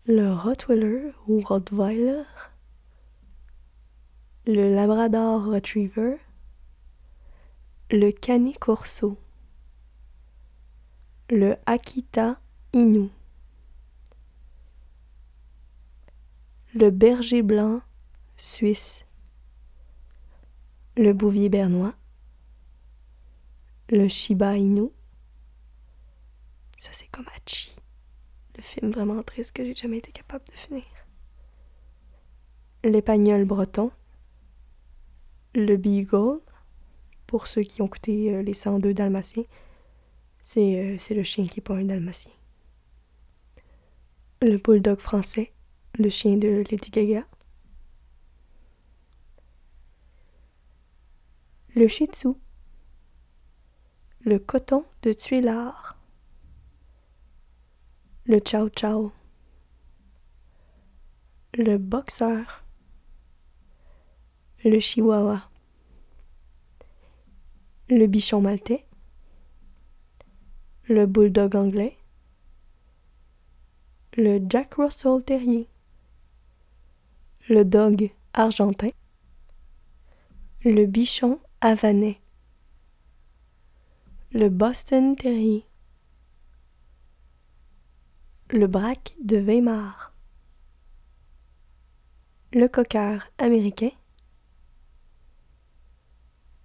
le 0.05 0.33
Rottweiler 0.33 1.13
ou 1.29 1.39
Rottweiler, 1.39 2.23
le 4.45 4.75
Labrador 4.75 5.45
Retriever, 5.45 6.17
le 7.91 8.11
Canis 8.11 8.57
Corso, 8.59 9.17
le 11.29 11.55
Akita 11.65 12.41
Inu, 12.73 13.09
le 16.73 16.89
Berger 16.89 17.41
blanc 17.41 17.79
suisse, 18.35 19.05
le 20.97 21.13
Bouvier 21.13 21.47
bernois, 21.47 21.95
le 23.93 24.07
Shiba 24.07 24.57
Inu. 24.57 24.89
Ça, 26.77 26.89
c'est 26.91 27.07
comme 27.07 27.27
Hachi, 27.35 27.75
le 28.57 28.63
film 28.63 28.91
vraiment 28.91 29.21
triste 29.21 29.55
que 29.55 29.63
j'ai 29.63 29.75
jamais 29.75 29.99
été 29.99 30.11
capable 30.11 30.43
de 30.45 30.51
finir. 30.51 30.83
L'épagnol 32.83 33.45
breton. 33.45 33.91
Le 35.55 35.77
Beagle, 35.77 36.41
pour 37.27 37.45
ceux 37.45 37.61
qui 37.61 37.83
ont 37.83 37.85
écouté 37.85 38.33
euh, 38.33 38.41
les 38.41 38.55
102 38.55 38.95
dalmatiens, 38.95 39.43
euh, 40.57 40.95
c'est 40.97 41.13
le 41.13 41.23
chien 41.23 41.45
qui 41.45 41.59
est 41.59 41.63
pas 41.63 41.75
un. 41.75 41.83
Le 44.41 44.57
bulldog 44.57 44.99
français, 44.99 45.53
le 45.99 46.09
chien 46.09 46.37
de 46.37 46.63
Lady 46.71 46.89
Gaga. 46.89 47.23
Le 51.75 51.87
Shih 51.87 52.07
Tzu, 52.07 52.29
le 54.25 54.39
coton 54.39 54.85
de 55.01 55.11
Tuilard, 55.11 55.97
le 58.25 58.39
Chow 58.39 58.69
Chow, 58.73 59.11
le 61.55 61.77
boxeur, 61.77 62.63
le 64.63 64.79
chihuahua, 64.79 65.49
le 67.89 68.07
bichon 68.07 68.39
maltais, 68.39 68.85
le 70.87 71.05
bulldog 71.05 71.57
anglais, 71.57 71.97
le 74.15 74.39
Jack 74.47 74.75
Russell 74.75 75.21
terrier, 75.25 75.67
le 77.49 77.65
dog 77.65 78.09
argentin, 78.33 78.91
le 80.63 80.85
bichon 80.85 81.41
havanais 81.59 82.22
le 84.33 84.49
Boston 84.49 85.15
Terrier, 85.15 85.63
le 88.49 88.65
Braque 88.65 89.13
de 89.23 89.37
Weimar, 89.37 90.11
le 92.51 92.67
Cocker 92.67 93.19
américain, 93.37 93.91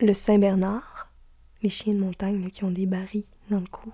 le 0.00 0.14
Saint-Bernard, 0.14 1.12
les 1.60 1.68
chiens 1.68 1.92
de 1.92 2.00
montagne 2.00 2.48
qui 2.48 2.64
ont 2.64 2.70
des 2.70 2.86
barils 2.86 3.28
dans 3.50 3.60
le 3.60 3.66
cou. 3.66 3.92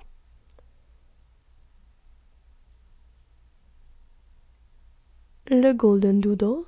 Le 5.48 5.72
Golden 5.72 6.20
Doodle, 6.20 6.64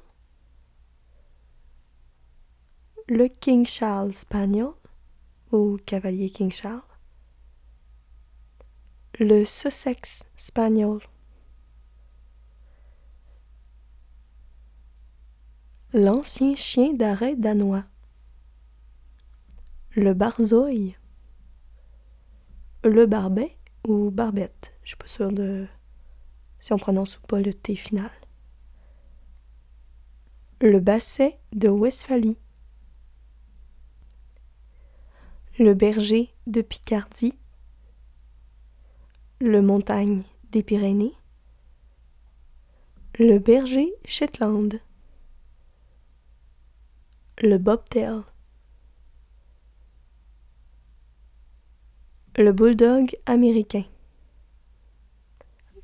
le 3.06 3.28
King 3.28 3.64
Charles 3.64 4.14
Spaniel. 4.14 4.70
Ou 5.52 5.78
Cavalier 5.86 6.28
King 6.28 6.50
Charles, 6.50 6.82
le 9.18 9.46
Sussex 9.46 10.24
Spaniel. 10.36 10.98
L'ancien 15.94 16.54
chien 16.54 16.92
d'arrêt 16.92 17.34
danois. 17.34 17.84
Le 19.94 20.12
barzouille. 20.12 20.96
Le 22.84 23.06
barbet 23.06 23.56
ou 23.88 24.10
barbette. 24.10 24.74
Je 24.82 24.88
suis 24.88 24.96
pas 24.96 25.06
sûre 25.06 25.32
de 25.32 25.66
si 26.60 26.74
on 26.74 26.78
prononce 26.78 27.16
ou 27.16 27.22
pas 27.22 27.40
le 27.40 27.54
T 27.54 27.74
final. 27.74 28.10
Le 30.60 30.78
basset 30.78 31.38
de 31.52 31.68
Westphalie. 31.68 32.38
Le 35.58 35.72
berger 35.72 36.34
de 36.46 36.60
Picardie 36.60 37.38
le 39.40 39.60
montagne 39.60 40.22
des 40.50 40.62
Pyrénées, 40.62 41.12
le 43.18 43.38
berger 43.38 43.92
Shetland, 44.06 44.80
le 47.42 47.58
bobtail, 47.58 48.22
le 52.36 52.52
bulldog 52.52 53.14
américain, 53.26 53.84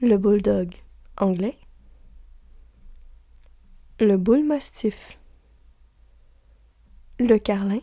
le 0.00 0.16
bulldog 0.16 0.74
anglais, 1.18 1.58
le 4.00 4.16
bull 4.16 4.44
mastiff, 4.44 5.18
le 7.18 7.36
carlin, 7.38 7.80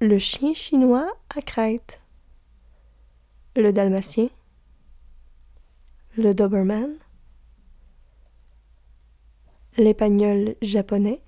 le 0.00 0.18
chien 0.18 0.54
chinois 0.54 1.12
à 1.36 1.42
crête, 1.42 2.00
le 3.54 3.70
dalmatien, 3.70 4.28
le 6.16 6.32
doberman, 6.32 6.96
l'épagnol 9.76 10.56
japonais, 10.62 11.20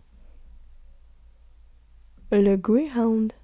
le 2.31 2.57
greyhound, 2.57 3.35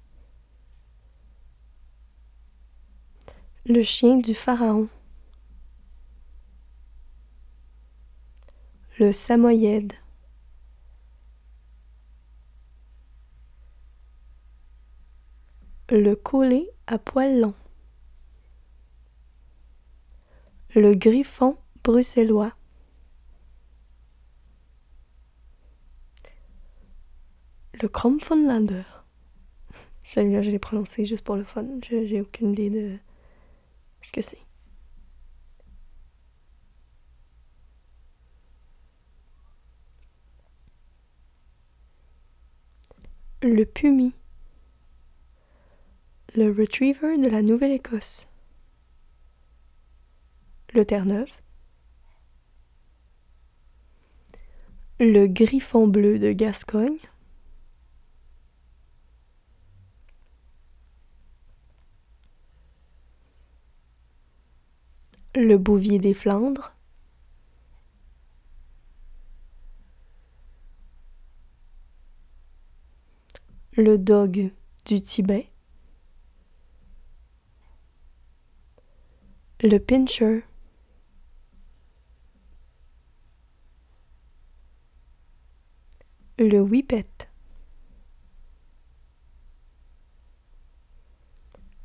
le 3.67 3.83
chien 3.83 4.17
du 4.17 4.33
pharaon, 4.33 4.89
le 8.97 9.11
samoyède, 9.11 9.93
le 15.91 16.15
collet 16.15 16.69
à 16.87 16.97
poils 16.99 17.39
longs, 17.39 17.55
le 20.75 20.93
griffon 20.93 21.57
bruxellois, 21.83 22.53
le 27.81 27.87
Kromfunlander. 27.87 28.83
Celui-là, 30.03 30.41
je 30.41 30.51
l'ai 30.51 30.59
prononcé 30.59 31.05
juste 31.05 31.23
pour 31.23 31.35
le 31.35 31.43
fun. 31.43 31.65
J'ai 31.81 32.21
aucune 32.21 32.51
idée 32.51 32.69
de 32.69 32.97
ce 34.01 34.11
que 34.11 34.21
c'est. 34.21 34.39
Le 43.41 43.63
Pumi. 43.63 44.13
Le 46.39 46.51
Retriever 46.57 47.17
de 47.17 47.27
la 47.27 47.41
Nouvelle-Écosse. 47.41 48.29
Le 50.73 50.85
Terre-Neuve. 50.85 51.29
Le 55.01 55.27
Griffon 55.27 55.89
bleu 55.89 56.17
de 56.17 56.31
Gascogne. 56.31 56.95
Le 65.35 65.57
Bouvier 65.57 65.99
des 65.99 66.13
Flandres. 66.13 66.73
Le 73.73 73.97
Dog 73.97 74.53
du 74.85 75.01
Tibet. 75.01 75.48
Le 79.61 79.77
Pincher. 79.77 80.43
Le 86.37 86.61
Whippet. 86.61 87.27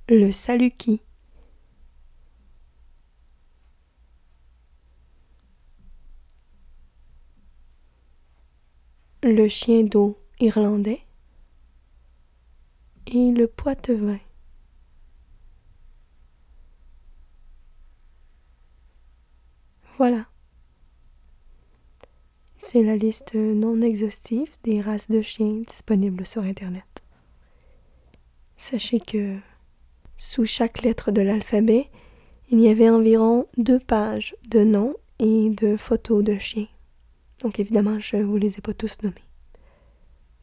Le 0.09 0.31
Saluki. 0.31 1.03
le 9.25 9.49
chien 9.49 9.85
d'eau 9.85 10.19
irlandais 10.39 11.01
et 13.07 13.33
le 13.33 13.47
poitevin. 13.47 14.19
Voilà. 19.97 20.27
C'est 22.59 22.83
la 22.83 22.97
liste 22.97 23.35
non 23.35 23.81
exhaustive 23.81 24.51
des 24.65 24.81
races 24.81 25.09
de 25.09 25.23
chiens 25.23 25.63
disponibles 25.67 26.27
sur 26.27 26.43
Internet. 26.43 27.05
Sachez 28.57 28.99
que 28.99 29.37
sous 30.17 30.47
chaque 30.47 30.83
lettre 30.83 31.13
de 31.13 31.21
l'alphabet, 31.23 31.91
il 32.51 32.61
y 32.61 32.69
avait 32.69 32.91
environ 32.91 33.47
deux 33.57 33.79
pages 33.79 34.35
de 34.49 34.65
noms 34.65 34.95
et 35.19 35.51
de 35.51 35.77
photos 35.77 36.25
de 36.25 36.39
chiens. 36.39 36.69
Donc 37.41 37.61
évidemment, 37.61 37.99
je 38.01 38.17
vous 38.17 38.37
les 38.37 38.59
ai 38.59 38.61
pas 38.61 38.75
tous 38.75 38.97
nommés. 39.03 39.15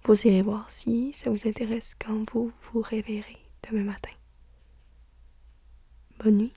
Vous 0.03 0.27
irez 0.27 0.41
voir 0.41 0.69
si 0.69 1.13
ça 1.13 1.29
vous 1.29 1.47
intéresse 1.47 1.95
quand 1.99 2.29
vous 2.31 2.51
vous 2.71 2.81
réveillerez 2.81 3.37
demain 3.69 3.83
matin. 3.83 4.11
Bonne 6.19 6.37
nuit. 6.37 6.53